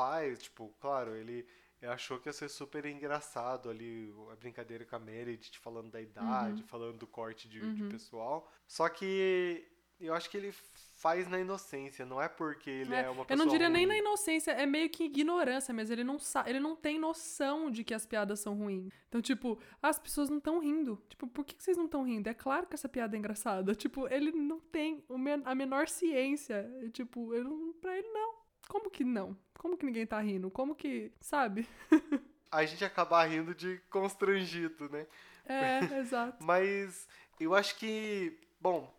faz, 0.00 0.42
tipo, 0.42 0.74
claro, 0.80 1.14
ele. 1.14 1.46
Achou 1.82 2.18
que 2.18 2.28
ia 2.28 2.32
ser 2.34 2.50
super 2.50 2.84
engraçado 2.84 3.70
ali 3.70 4.14
a 4.30 4.36
brincadeira 4.36 4.84
com 4.84 4.96
a 4.96 4.98
Meredith, 4.98 5.58
falando 5.58 5.90
da 5.90 5.98
idade, 6.00 6.62
falando 6.64 6.98
do 6.98 7.06
corte 7.06 7.48
de, 7.48 7.58
de 7.74 7.82
Uhum. 7.84 7.88
pessoal. 7.88 8.46
Só 8.68 8.86
que 8.86 9.66
eu 9.98 10.12
acho 10.12 10.28
que 10.28 10.36
ele 10.36 10.52
faz 10.96 11.26
na 11.26 11.40
inocência, 11.40 12.04
não 12.04 12.20
é 12.20 12.28
porque 12.28 12.68
ele 12.68 12.94
é, 12.94 13.04
É, 13.04 13.08
uma 13.10 13.24
pessoa 13.24 13.34
eu 13.34 13.38
não 13.38 13.50
diria 13.50 13.70
nem 13.70 13.86
ruim. 13.86 13.94
na 13.94 13.98
inocência, 13.98 14.50
é 14.50 14.66
meio 14.66 14.90
que 14.90 15.04
ignorância, 15.04 15.72
mas 15.72 15.90
ele 15.90 16.04
não 16.04 16.18
sabe, 16.18 16.50
ele 16.50 16.60
não 16.60 16.76
tem 16.76 16.98
noção 16.98 17.70
de 17.70 17.82
que 17.82 17.94
as 17.94 18.04
piadas 18.04 18.40
são 18.40 18.54
ruins. 18.58 18.92
Então, 19.08 19.22
tipo, 19.22 19.58
as 19.82 19.98
pessoas 19.98 20.28
não 20.28 20.36
estão 20.36 20.58
rindo. 20.58 21.02
Tipo, 21.08 21.26
por 21.28 21.44
que 21.46 21.54
que 21.54 21.62
vocês 21.62 21.78
não 21.78 21.86
estão 21.86 22.02
rindo? 22.02 22.28
É 22.28 22.34
claro 22.34 22.66
que 22.66 22.74
essa 22.74 22.90
piada 22.90 23.16
é 23.16 23.18
engraçada. 23.18 23.74
Tipo, 23.82 24.06
ele 24.12 24.32
não 24.32 24.60
tem 24.60 25.02
a 25.46 25.54
menor 25.54 25.88
ciência. 25.88 26.70
Tipo, 26.92 27.32
ele, 27.34 27.44
não- 27.44 27.72
pra 27.80 27.96
ele 27.96 28.08
não. 28.08 28.39
Como 28.70 28.88
que 28.90 29.04
não? 29.04 29.36
Como 29.58 29.76
que 29.76 29.84
ninguém 29.84 30.06
tá 30.06 30.20
rindo? 30.20 30.50
Como 30.50 30.74
que, 30.74 31.12
sabe? 31.20 31.66
A 32.50 32.64
gente 32.64 32.84
acaba 32.84 33.22
rindo 33.24 33.54
de 33.54 33.78
constrangido, 33.90 34.88
né? 34.88 35.06
É, 35.46 35.78
exato. 35.98 36.42
Mas 36.44 37.06
eu 37.38 37.54
acho 37.54 37.76
que, 37.76 38.38
bom, 38.60 38.92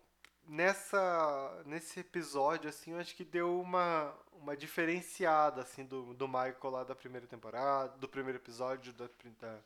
nessa 0.46 1.62
nesse 1.66 2.00
episódio 2.00 2.68
assim, 2.68 2.92
eu 2.92 2.98
acho 2.98 3.14
que 3.14 3.24
deu 3.24 3.60
uma 3.60 4.14
uma 4.32 4.56
diferenciada 4.56 5.62
assim 5.62 5.84
do, 5.84 6.14
do 6.14 6.26
Michael 6.26 6.70
lá 6.70 6.84
da 6.84 6.94
primeira 6.94 7.26
temporada, 7.26 7.96
do 7.98 8.08
primeiro 8.08 8.38
episódio 8.38 8.92
da, 8.92 9.08
da- 9.40 9.60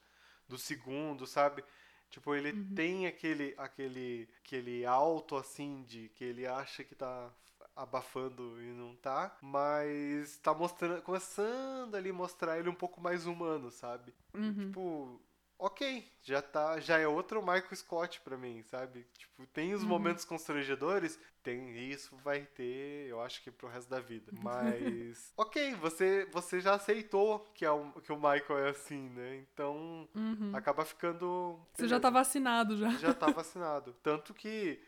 do 0.49 0.59
segundo, 0.59 1.27
sabe? 1.27 1.65
Tipo, 2.11 2.35
ele 2.35 2.53
tem 2.75 3.07
aquele 3.07 3.55
aquele 3.59 4.29
aquele 4.45 4.85
alto 4.87 5.37
assim 5.37 5.83
de 5.85 6.09
que 6.11 6.25
ele 6.25 6.47
acha 6.47 6.85
que 6.85 6.95
tá 6.95 7.31
abafando 7.77 8.61
e 8.63 8.73
não 8.73 8.97
tá, 8.97 9.37
mas 9.43 10.39
tá 10.39 10.55
mostrando 10.55 11.03
começando 11.03 11.95
ali 11.95 12.11
mostrar 12.11 12.59
ele 12.59 12.69
um 12.71 12.75
pouco 12.75 13.01
mais 13.01 13.27
humano, 13.27 13.71
sabe? 13.71 14.15
Uhum. 14.35 14.55
Tipo, 14.55 15.21
ok, 15.59 16.05
já 16.23 16.41
tá, 16.43 16.81
já 16.81 16.99
é 16.99 17.07
outro 17.07 17.41
Michael 17.41 17.75
Scott 17.77 18.21
pra 18.23 18.37
mim, 18.37 18.63
sabe? 18.63 19.07
Tipo, 19.19 19.47
tem 19.49 19.75
os 19.75 19.85
momentos 19.85 20.25
constrangedores, 20.25 21.19
tem 21.43 21.77
isso 21.91 22.17
vai 22.17 22.43
ter, 22.43 23.09
eu 23.09 23.21
acho 23.21 23.43
que 23.43 23.51
pro 23.51 23.69
resto 23.69 23.89
da 23.91 24.01
vida. 24.01 24.33
Mas, 24.43 25.33
ok, 25.37 25.75
você 25.75 26.27
você 26.33 26.61
já 26.61 26.75
aceitou 26.75 27.41
que 27.55 27.65
é 27.65 27.71
um, 27.73 27.93
que 27.93 28.13
o 28.13 28.17
Michael 28.17 28.59
é 28.67 28.71
assim, 28.71 29.09
né? 29.11 29.37
Então, 29.37 30.09
Uhum. 30.15 30.51
acaba 30.55 30.85
ficando 30.85 31.61
Você 31.75 31.87
já 31.87 32.01
tá 32.01 32.11
vacinado 32.11 32.77
já. 32.77 32.91
já 32.91 33.13
tá 33.15 33.31
vacinado. 33.31 33.95
Tanto 34.03 34.33
que 34.35 34.81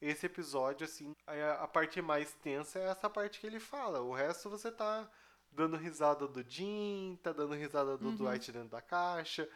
esse 0.00 0.26
episódio, 0.26 0.84
assim, 0.84 1.14
a, 1.26 1.64
a 1.64 1.68
parte 1.68 2.00
mais 2.02 2.32
tensa 2.34 2.78
é 2.78 2.84
essa 2.90 3.08
parte 3.08 3.40
que 3.40 3.46
ele 3.46 3.60
fala. 3.60 4.00
O 4.02 4.12
resto 4.12 4.50
você 4.50 4.70
tá 4.70 5.08
dando 5.52 5.76
risada 5.76 6.26
do 6.28 6.44
Jim, 6.48 7.18
tá 7.22 7.32
dando 7.32 7.54
risada 7.54 7.96
do 7.96 8.12
Dwight 8.12 8.52
dentro 8.52 8.68
da 8.68 8.82
caixa. 8.82 9.48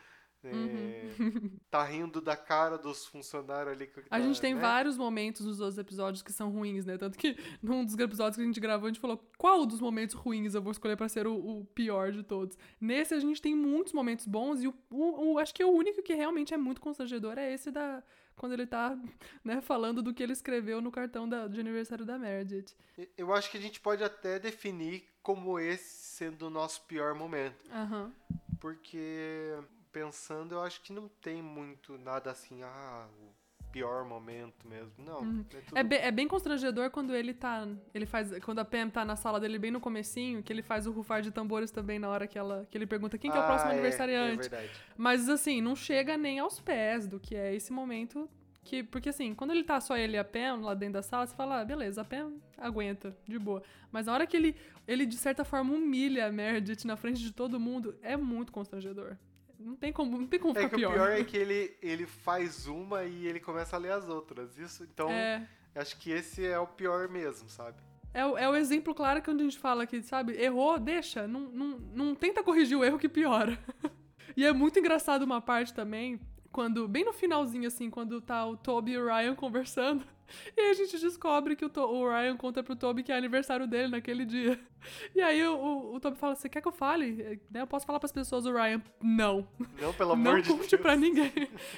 é, 0.43 1.03
tá 1.71 1.85
rindo 1.85 2.19
da 2.23 2.35
cara 2.35 2.79
dos 2.79 3.05
funcionários 3.07 3.75
ali. 3.75 3.87
que 3.87 4.01
A 4.11 4.19
gente 4.21 4.41
tem 4.41 4.55
né? 4.55 4.61
vários 4.63 4.97
momentos 4.97 5.45
nos 5.45 5.61
outros 5.61 5.77
episódios 5.77 6.23
que 6.23 6.33
são 6.33 6.49
ruins, 6.51 6.87
né? 6.87 6.97
Tanto 6.97 7.19
que 7.19 7.37
num 7.63 7.85
dos 7.85 7.95
episódios 7.99 8.37
que 8.37 8.43
a 8.43 8.47
gente 8.47 8.59
gravou, 8.61 8.87
a 8.87 8.89
gente 8.91 9.01
falou 9.01 9.23
qual 9.37 9.67
dos 9.67 9.81
momentos 9.83 10.15
ruins 10.15 10.55
eu 10.55 10.63
vou 10.63 10.73
escolher 10.73 10.97
pra 10.97 11.09
ser 11.11 11.27
o, 11.27 11.35
o 11.35 11.65
pior 11.67 12.11
de 12.13 12.23
todos. 12.23 12.57
Nesse 12.81 13.13
a 13.13 13.21
gente 13.21 13.43
tem 13.43 13.55
muitos 13.55 13.93
momentos 13.93 14.27
bons 14.27 14.63
e 14.63 14.69
o, 14.69 14.75
o- 14.91 15.33
o- 15.35 15.39
acho 15.39 15.55
que 15.55 15.63
o 15.63 15.71
único 15.71 16.03
que 16.03 16.15
realmente 16.15 16.55
é 16.55 16.57
muito 16.57 16.81
constrangedor 16.81 17.37
é 17.39 17.53
esse 17.53 17.71
da 17.71 18.03
quando 18.41 18.53
ele 18.55 18.67
tá, 18.67 18.99
né, 19.45 19.61
falando 19.61 20.03
do 20.03 20.15
que 20.15 20.23
ele 20.23 20.33
escreveu 20.33 20.81
no 20.81 20.91
cartão 20.91 21.29
da- 21.29 21.47
de 21.47 21.61
aniversário 21.61 22.07
da 22.07 22.19
Meredith. 22.19 22.75
Eu 23.15 23.35
acho 23.35 23.51
que 23.51 23.59
a 23.59 23.61
gente 23.61 23.79
pode 23.79 24.03
até 24.03 24.39
definir 24.39 25.07
como 25.23 25.59
esse 25.59 26.07
sendo 26.17 26.47
o 26.47 26.51
nosso 26.51 26.81
pior 26.87 27.15
momento. 27.15 27.63
Aham. 27.71 28.11
Porque 28.59 29.59
pensando, 29.93 30.55
eu 30.55 30.63
acho 30.63 30.81
que 30.81 30.91
não 30.91 31.07
tem 31.21 31.43
muito 31.43 31.99
nada 31.99 32.31
assim, 32.31 32.63
ah, 32.63 33.07
o 33.21 33.29
pior 33.73 34.05
momento 34.05 34.67
mesmo. 34.69 34.93
Não, 34.99 35.19
é 35.19 35.61
tudo 35.61 35.79
É, 35.79 35.83
be- 35.83 35.97
é 35.97 36.11
bem 36.11 36.27
constrangedor 36.29 36.91
quando 36.91 37.15
ele 37.15 37.33
tá. 37.33 37.67
Ele 37.95 38.07
faz. 38.07 38.33
Quando 38.45 38.59
a 38.59 38.65
Pam 38.65 38.89
tá 38.91 39.05
na 39.05 39.17
sala 39.17 39.39
dele 39.41 39.59
bem 39.59 39.71
no 39.71 39.81
comecinho, 39.81 40.43
que 40.43 40.53
ele 40.53 40.63
faz 40.63 40.87
o 40.87 40.93
rufar 40.93 41.23
de 41.23 41.31
tambores 41.31 41.71
também 41.71 41.99
na 41.99 42.09
hora 42.09 42.27
que 42.27 42.39
ela. 42.39 42.67
que 42.71 42.77
ele 42.79 42.87
pergunta 42.87 43.17
quem 43.19 43.31
que 43.31 43.37
é 43.37 43.41
o 43.41 43.45
próximo 43.45 43.71
Ah, 43.71 43.75
aniversariante. 43.75 44.47
É 44.47 44.51
verdade. 44.51 44.71
Mas 44.97 45.29
assim, 45.29 45.61
não 45.61 45.75
chega 45.77 46.17
nem 46.17 46.39
aos 46.39 46.61
pés 46.61 47.07
do 47.07 47.19
que 47.21 47.35
é 47.37 47.55
esse 47.55 47.73
momento. 47.73 48.29
Que, 48.63 48.83
porque 48.83 49.09
assim, 49.09 49.35
quando 49.35 49.53
ele 49.53 49.65
tá 49.65 49.81
só 49.81 49.97
ele 49.97 50.17
e 50.17 50.19
a 50.19 50.25
Pam 50.25 50.57
lá 50.61 50.75
dentro 50.75 50.95
da 50.95 51.03
sala, 51.03 51.27
você 51.27 51.35
fala, 51.35 51.61
ah, 51.61 51.65
beleza, 51.65 52.03
a 52.03 52.05
Pam 52.05 52.35
aguenta, 52.59 53.17
de 53.27 53.39
boa. 53.39 53.63
Mas 53.91 54.05
na 54.07 54.13
hora 54.13 54.27
que 54.27 54.37
ele, 54.37 54.55
ele 54.87 55.07
de 55.07 55.17
certa 55.17 55.45
forma 55.45 55.73
humilha 55.73 56.27
a 56.27 56.31
Meredith 56.33 56.85
na 56.87 56.95
frente 56.95 57.21
de 57.23 57.33
todo 57.33 57.59
mundo, 57.59 57.97
é 58.03 58.19
muito 58.19 58.53
constrangedor. 58.53 59.17
Não 59.61 59.77
tem 59.77 59.93
como, 59.93 60.17
não 60.19 60.27
tem 60.27 60.41
como 60.41 60.57
É 60.59 60.63
ficar 60.63 60.71
que 60.71 60.77
pior. 60.77 60.91
o 60.91 60.95
pior 60.95 61.11
é 61.11 61.23
que 61.25 61.37
ele, 61.37 61.77
ele 61.83 62.07
faz 62.07 62.67
uma 62.67 63.05
e 63.05 63.27
ele 63.27 63.39
começa 63.41 63.77
a 63.77 63.79
ler 63.79 63.93
as 63.93 64.09
outras. 64.09 64.59
Isso, 64.59 64.83
então, 64.85 65.11
É, 65.11 65.47
acho 65.75 65.97
que 65.99 66.11
esse 66.11 66.45
é 66.47 66.59
o 66.59 66.67
pior 66.67 67.09
mesmo, 67.09 67.49
sabe? 67.49 67.77
é, 68.13 68.25
o- 68.27 68.37
é 68.39 68.49
o 68.49 68.57
exemplo 68.57 68.95
claro 68.95 69.23
que 69.23 69.31
a 69.31 69.37
gente 69.37 69.59
fala 69.59 69.87
que, 69.87 70.03
sabe, 70.03 70.33
errou, 70.33 70.79
deixa, 70.81 71.29
não, 71.29 71.43
não, 71.43 71.79
não 71.95 72.15
tenta 72.15 72.43
corrigir 72.43 72.77
o 72.77 72.85
erro 72.85 72.99
que 72.99 73.09
piora. 73.09 73.57
e 74.37 74.45
é 74.45 74.53
muito 74.53 74.79
engraçado 74.79 75.23
uma 75.23 75.41
parte 75.41 75.73
também, 75.75 76.19
quando, 76.51 76.89
bem 76.89 77.05
no 77.05 77.13
finalzinho, 77.13 77.69
assim, 77.69 77.89
quando 77.91 78.21
tá 78.21 78.45
o 78.47 78.57
Toby 78.57 78.93
e 78.93 78.99
o 78.99 79.07
Ryan 79.07 79.35
conversando. 79.37 80.05
E 80.57 80.61
aí 80.61 80.71
a 80.71 80.75
gente 80.75 80.99
descobre 80.99 81.57
que 81.57 81.65
o, 81.65 81.69
To- 81.69 81.87
o 81.87 82.09
Ryan 82.09 82.37
conta 82.37 82.63
pro 82.63 82.75
Toby 82.77 83.03
que 83.03 83.13
é 83.13 83.17
aniversário 83.17 83.67
dele 83.67 83.89
naquele 83.89 84.25
dia. 84.25 84.59
E 85.15 85.21
aí 85.21 85.47
o, 85.47 85.55
o, 85.57 85.95
o 85.97 86.01
Toby 86.01 86.17
fala: 86.17 86.35
Você 86.35 86.49
quer 86.49 86.63
que 86.63 86.69
eu 86.69 86.73
fale? 86.73 87.39
Né, 87.51 87.61
Eu 87.61 87.67
posso 87.67 87.85
falar 87.85 87.99
pras 88.01 88.11
pessoas, 88.13 88.47
o 88.47 88.53
Ryan? 88.53 88.83
Não. 89.03 89.47
Não, 89.79 89.93
pelo 89.93 90.13
amor 90.15 90.35
não 90.37 90.41
de 90.41 90.49
conte 90.49 90.71
Deus. 90.71 90.81
pra 90.81 90.97
ninguém. 90.97 91.31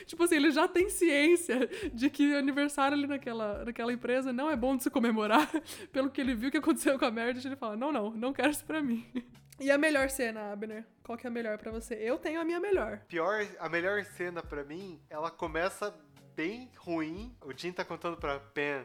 tipo 0.07 0.23
assim, 0.23 0.37
ele 0.37 0.53
já 0.53 0.69
tem 0.69 0.89
ciência 0.89 1.69
de 1.93 2.09
que 2.09 2.33
aniversário 2.35 2.97
ali 2.97 3.09
naquela, 3.09 3.65
naquela 3.65 3.93
empresa 3.93 4.33
não 4.33 4.49
é 4.49 4.55
bom 4.55 4.77
de 4.77 4.85
se 4.85 4.91
comemorar. 4.91 5.51
Pelo 5.91 6.11
que 6.11 6.21
ele 6.21 6.33
viu 6.35 6.49
que 6.51 6.59
aconteceu 6.59 6.97
com 6.97 7.05
a 7.05 7.11
Meredith, 7.11 7.45
ele 7.45 7.57
fala: 7.57 7.77
Não, 7.77 7.91
não, 7.91 8.11
não 8.11 8.33
quero 8.33 8.51
isso 8.51 8.65
pra 8.65 8.81
mim. 8.81 9.05
E 9.61 9.69
a 9.71 9.77
melhor 9.79 10.09
cena, 10.09 10.53
Abner? 10.53 10.85
Qual 11.03 11.19
que 11.19 11.27
é 11.27 11.31
a 11.31 11.33
melhor 11.33 11.59
pra 11.59 11.73
você? 11.73 11.95
Eu 11.95 12.19
tenho 12.19 12.41
a 12.41 12.45
minha 12.45 12.61
melhor. 12.61 13.01
Pior, 13.09 13.45
a 13.59 13.69
melhor 13.69 14.05
cena 14.05 14.43
pra 14.43 14.63
mim, 14.65 15.01
ela 15.11 15.31
começa 15.31 15.93
bem 16.35 16.71
ruim. 16.77 17.37
O 17.41 17.53
Jim 17.57 17.73
tá 17.73 17.85
contando 17.85 18.17
pra 18.17 18.39
Pen 18.39 18.85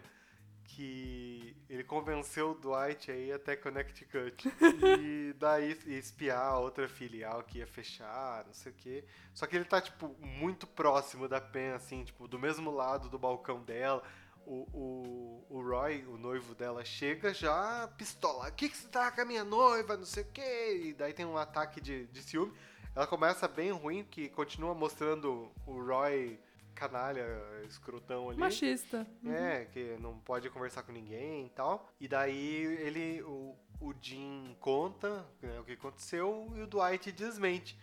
que 0.64 1.56
ele 1.70 1.84
convenceu 1.84 2.52
o 2.52 2.56
Dwight 2.56 3.10
aí 3.10 3.32
até 3.32 3.56
Connecticut. 3.56 4.48
e 5.00 5.34
daí 5.34 5.78
ia 5.86 5.98
espiar 5.98 6.42
a 6.42 6.60
outra 6.60 6.88
filial 6.88 7.42
que 7.44 7.60
ia 7.60 7.68
fechar, 7.68 8.46
não 8.46 8.54
sei 8.54 8.72
o 8.72 8.76
quê. 8.76 9.06
Só 9.34 9.48
que 9.48 9.56
ele 9.56 9.66
tá, 9.66 9.82
tipo, 9.82 10.16
muito 10.20 10.68
próximo 10.68 11.28
da 11.28 11.40
Pen, 11.40 11.72
assim, 11.72 12.04
tipo, 12.04 12.28
do 12.28 12.38
mesmo 12.38 12.70
lado 12.70 13.10
do 13.10 13.18
balcão 13.18 13.64
dela. 13.64 14.04
O, 14.46 14.68
o, 14.74 15.46
o 15.50 15.62
Roy, 15.62 16.06
o 16.06 16.18
noivo 16.18 16.56
dela, 16.56 16.84
chega 16.86 17.34
já 17.34 17.88
pistola. 17.98 18.48
O 18.48 18.52
que, 18.54 18.70
que 18.70 18.78
você 18.78 18.88
tá 18.88 19.12
com 19.12 19.22
a 19.22 19.26
minha 19.26 19.44
noiva? 19.44 19.98
Não 19.98 20.06
sei 20.06 20.24
o 20.24 20.32
quê. 20.32 20.82
E 20.86 20.94
daí 20.94 21.14
tem 21.14 21.26
um 21.26 21.38
ataque 21.38 21.82
de, 21.82 22.08
de 22.08 22.22
ciúme. 22.22 22.54
Ela 22.96 23.06
começa 23.06 23.48
bem 23.48 23.72
ruim, 23.72 24.04
que 24.04 24.30
continua 24.30 24.74
mostrando 24.74 25.52
o 25.66 25.84
Roy 25.84 26.40
canalha, 26.78 27.26
escrotão 27.68 28.30
ali. 28.30 28.40
Machista. 28.40 29.08
É, 29.26 29.66
que 29.66 29.98
não 30.00 30.20
pode 30.20 30.50
conversar 30.50 30.84
com 30.84 30.92
ninguém 30.92 31.48
e 31.48 31.50
tal. 31.50 31.92
E 32.00 32.08
daí 32.08 32.64
ele, 32.80 33.22
o, 33.24 33.56
o 33.82 33.94
Jim 34.00 34.56
conta 34.60 35.26
né, 35.42 35.60
o 35.60 35.64
que 35.64 35.74
aconteceu 35.74 36.54
e 36.56 36.62
o 36.62 36.68
Dwight 36.68 37.12
desmente. 37.12 37.78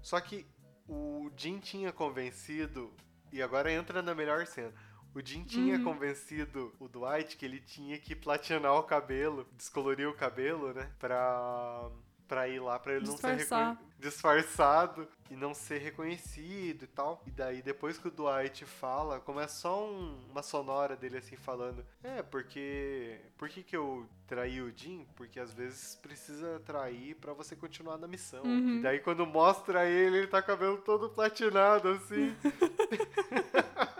Só 0.00 0.18
que 0.20 0.46
o 0.88 1.30
Jim 1.36 1.58
tinha 1.58 1.92
convencido, 1.92 2.92
e 3.30 3.42
agora 3.42 3.70
entra 3.70 4.00
na 4.00 4.14
melhor 4.14 4.46
cena. 4.46 4.72
O 5.14 5.20
Jim 5.24 5.44
tinha 5.44 5.82
convencido 5.82 6.72
o 6.78 6.88
Dwight 6.88 7.36
que 7.36 7.44
ele 7.44 7.60
tinha 7.60 7.98
que 7.98 8.14
platinar 8.14 8.74
o 8.74 8.82
cabelo, 8.82 9.46
descolorir 9.56 10.08
o 10.08 10.14
cabelo, 10.14 10.72
né? 10.72 10.90
Pra, 10.98 11.90
pra 12.28 12.46
ir 12.46 12.60
lá, 12.60 12.78
pra 12.78 12.92
ele 12.94 13.06
não 13.06 13.16
ser 13.16 13.36
Disfarçar. 13.36 13.78
disfarçado 13.98 15.08
e 15.30 15.34
não 15.36 15.54
ser 15.54 15.78
reconhecido 15.78 16.84
e 16.84 16.86
tal. 16.86 17.22
E 17.26 17.30
daí, 17.30 17.62
depois 17.62 17.96
que 17.98 18.08
o 18.08 18.10
Dwight 18.10 18.64
fala, 18.66 19.18
começa 19.20 19.54
só 19.60 19.82
um- 19.84 20.26
uma 20.30 20.42
sonora 20.42 20.94
dele 20.94 21.16
assim 21.18 21.36
falando: 21.36 21.84
É, 22.04 22.22
porque. 22.22 23.18
Por 23.38 23.48
que, 23.48 23.62
que 23.62 23.76
eu 23.76 24.06
traí 24.26 24.60
o 24.60 24.72
Jim? 24.76 25.06
Porque 25.16 25.40
às 25.40 25.52
vezes 25.52 25.94
precisa 25.96 26.60
trair 26.60 27.14
pra 27.16 27.32
você 27.32 27.56
continuar 27.56 27.96
na 27.98 28.06
missão. 28.06 28.42
Uhum. 28.44 28.78
E 28.78 28.82
daí, 28.82 28.98
quando 29.00 29.26
mostra 29.26 29.86
ele, 29.88 30.18
ele 30.18 30.26
tá 30.26 30.42
com 30.42 30.52
o 30.52 30.54
cabelo 30.56 30.78
todo 30.78 31.08
platinado 31.10 31.88
assim. 31.88 32.34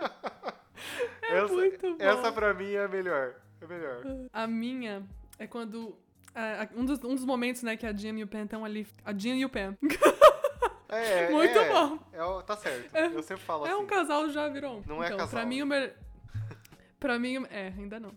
essa, 1.21 1.53
muito 1.53 1.95
bom. 1.97 2.03
essa 2.03 2.31
pra 2.31 2.53
mim 2.53 2.71
é 2.71 2.83
a 2.83 2.87
melhor. 2.87 3.35
É 3.61 3.67
melhor. 3.67 4.03
A 4.31 4.47
minha 4.47 5.03
é 5.37 5.47
quando. 5.47 5.97
É, 6.35 6.69
um, 6.75 6.85
dos, 6.85 7.03
um 7.03 7.15
dos 7.15 7.25
momentos, 7.25 7.63
né, 7.63 7.75
que 7.75 7.85
a 7.85 7.93
Jim 7.95 8.17
e 8.17 8.23
o 8.23 8.27
Pen 8.27 8.43
estão 8.43 8.63
ali. 8.65 8.87
A 9.03 9.13
Jim 9.13 9.37
e 9.37 9.45
o 9.45 9.49
Pen. 9.49 9.77
É, 10.89 11.29
Muito 11.31 11.57
é, 11.57 11.69
bom. 11.69 11.99
é 12.13 12.43
tá 12.43 12.55
certo. 12.57 12.95
É- 12.95 13.07
eu 13.07 13.23
sempre 13.23 13.43
falo 13.43 13.65
É 13.65 13.71
assim. 13.71 13.81
um 13.81 13.85
casal 13.85 14.29
já 14.29 14.47
virou. 14.47 14.83
Não 14.87 15.03
é 15.03 15.07
então, 15.07 15.17
casal. 15.19 15.39
Pra 15.41 15.45
mim, 15.45 15.61
o 15.61 15.65
melhor. 15.67 15.91
pra 16.99 17.19
mim, 17.19 17.45
é, 17.49 17.73
ainda 17.77 17.99
não. 17.99 18.11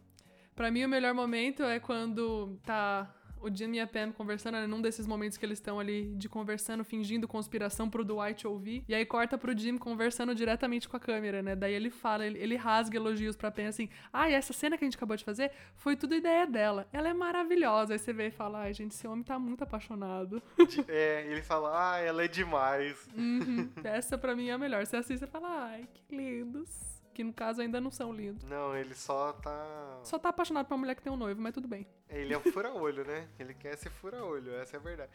Pra 0.55 0.71
mim, 0.71 0.85
o 0.85 0.89
melhor 0.89 1.15
momento 1.15 1.63
é 1.63 1.81
quando 1.81 2.59
tá 2.65 3.11
o 3.43 3.55
Jim 3.55 3.73
e 3.75 3.81
a 3.81 3.87
Pam 3.87 4.13
conversando, 4.13 4.55
né, 4.55 4.67
num 4.67 4.81
desses 4.81 5.07
momentos 5.07 5.37
que 5.37 5.45
eles 5.45 5.59
estão 5.59 5.79
ali 5.79 6.15
de 6.17 6.29
conversando, 6.29 6.85
fingindo 6.85 7.27
conspiração 7.29 7.89
pro 7.89 8.05
Dwight 8.05 8.47
ouvir. 8.47 8.85
E 8.89 8.95
aí 8.95 9.05
corta 9.05 9.37
pro 9.37 9.57
Jim 9.57 9.77
conversando 9.77 10.35
diretamente 10.35 10.89
com 10.89 10.97
a 10.97 11.01
câmera, 11.01 11.43
né? 11.43 11.55
Daí 11.57 11.75
ele 11.75 11.91
fala, 11.91 12.27
ele, 12.27 12.39
ele 12.39 12.57
rasga 12.57 12.97
elogios 12.97 13.37
pra 13.37 13.51
Pam 13.51 13.69
assim: 13.69 13.89
Ah, 14.13 14.29
e 14.31 14.35
essa 14.35 14.53
cena 14.53 14.77
que 14.79 14.85
a 14.85 14.87
gente 14.87 14.97
acabou 14.97 15.17
de 15.17 15.25
fazer 15.25 15.51
foi 15.77 15.97
tudo 15.97 16.15
ideia 16.15 16.47
dela. 16.47 16.87
Ela 16.93 17.09
é 17.09 17.15
maravilhosa. 17.15 17.93
Aí 17.93 17.99
você 17.99 18.13
vê 18.13 18.29
e 18.29 18.31
fala: 18.31 18.61
Ai, 18.61 18.75
gente, 18.75 18.93
esse 18.93 19.07
homem 19.07 19.25
tá 19.25 19.39
muito 19.39 19.63
apaixonado. 19.65 20.43
É, 20.89 21.27
ele 21.31 21.43
fala, 21.43 21.93
ah, 21.93 21.99
ela 21.99 22.25
é 22.25 22.29
demais. 22.29 23.09
Uhum. 23.17 23.71
Essa 23.85 24.19
pra 24.19 24.35
mim 24.35 24.49
é 24.49 24.53
a 24.53 24.59
melhor. 24.59 24.85
Você 24.85 24.97
assiste 24.97 25.23
e 25.23 25.27
fala: 25.27 25.49
Ai, 25.49 25.89
que 25.95 26.15
lindos. 26.15 27.02
Que 27.13 27.23
no 27.23 27.33
caso 27.33 27.61
ainda 27.61 27.81
não 27.81 27.91
são 27.91 28.13
lindos. 28.13 28.45
Não, 28.45 28.75
ele 28.77 28.95
só 28.95 29.33
tá. 29.33 30.01
Só 30.03 30.19
tá 30.19 30.31
apaixonado 30.31 30.67
por 30.67 30.75
uma 30.75 30.81
mulher 30.81 30.95
que 30.95 31.03
tem 31.03 31.13
um 31.13 31.17
noivo, 31.17 31.41
mas 31.41 31.53
tudo 31.53 31.69
bem. 31.69 31.87
Ele 32.09 32.33
é 32.33 32.39
um 32.39 32.43
fura-olho, 32.43 33.05
né? 33.05 33.29
Ele 33.39 33.55
quer 33.55 33.77
ser 33.77 33.91
fura-olho, 33.91 34.55
essa 34.55 34.77
é 34.77 34.81
a 34.81 34.83
verdade. 34.83 35.11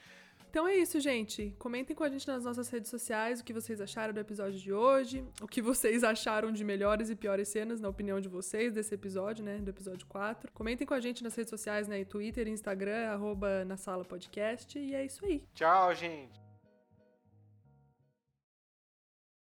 Então 0.50 0.68
é 0.68 0.76
isso, 0.76 1.00
gente. 1.00 1.54
Comentem 1.60 1.96
com 1.96 2.04
a 2.04 2.10
gente 2.10 2.28
nas 2.28 2.46
nossas 2.46 2.70
redes 2.70 2.90
sociais 2.90 3.40
o 3.40 3.44
que 3.44 3.54
vocês 3.54 3.82
acharam 3.82 4.14
do 4.14 4.20
episódio 4.20 4.58
de 4.60 4.72
hoje, 4.72 5.24
o 5.42 5.48
que 5.48 5.62
vocês 5.62 6.04
acharam 6.04 6.52
de 6.52 6.64
melhores 6.64 7.10
e 7.10 7.16
piores 7.16 7.50
cenas, 7.50 7.82
na 7.82 7.90
opinião 7.90 8.20
de 8.20 8.30
vocês, 8.30 8.74
desse 8.74 8.96
episódio, 8.96 9.44
né? 9.44 9.58
Do 9.58 9.70
episódio 9.70 10.08
4. 10.08 10.52
Comentem 10.54 10.88
com 10.88 10.94
a 10.94 11.00
gente 11.00 11.24
nas 11.24 11.36
redes 11.36 11.50
sociais, 11.50 11.88
né? 11.88 12.04
Twitter, 12.06 12.48
Instagram, 12.48 13.10
arroba 13.10 13.66
na 13.66 13.78
sala 13.78 14.06
podcast. 14.06 14.80
E 14.80 14.96
é 14.96 15.06
isso 15.06 15.26
aí. 15.26 15.44
Tchau, 15.54 15.94
gente. 15.94 16.47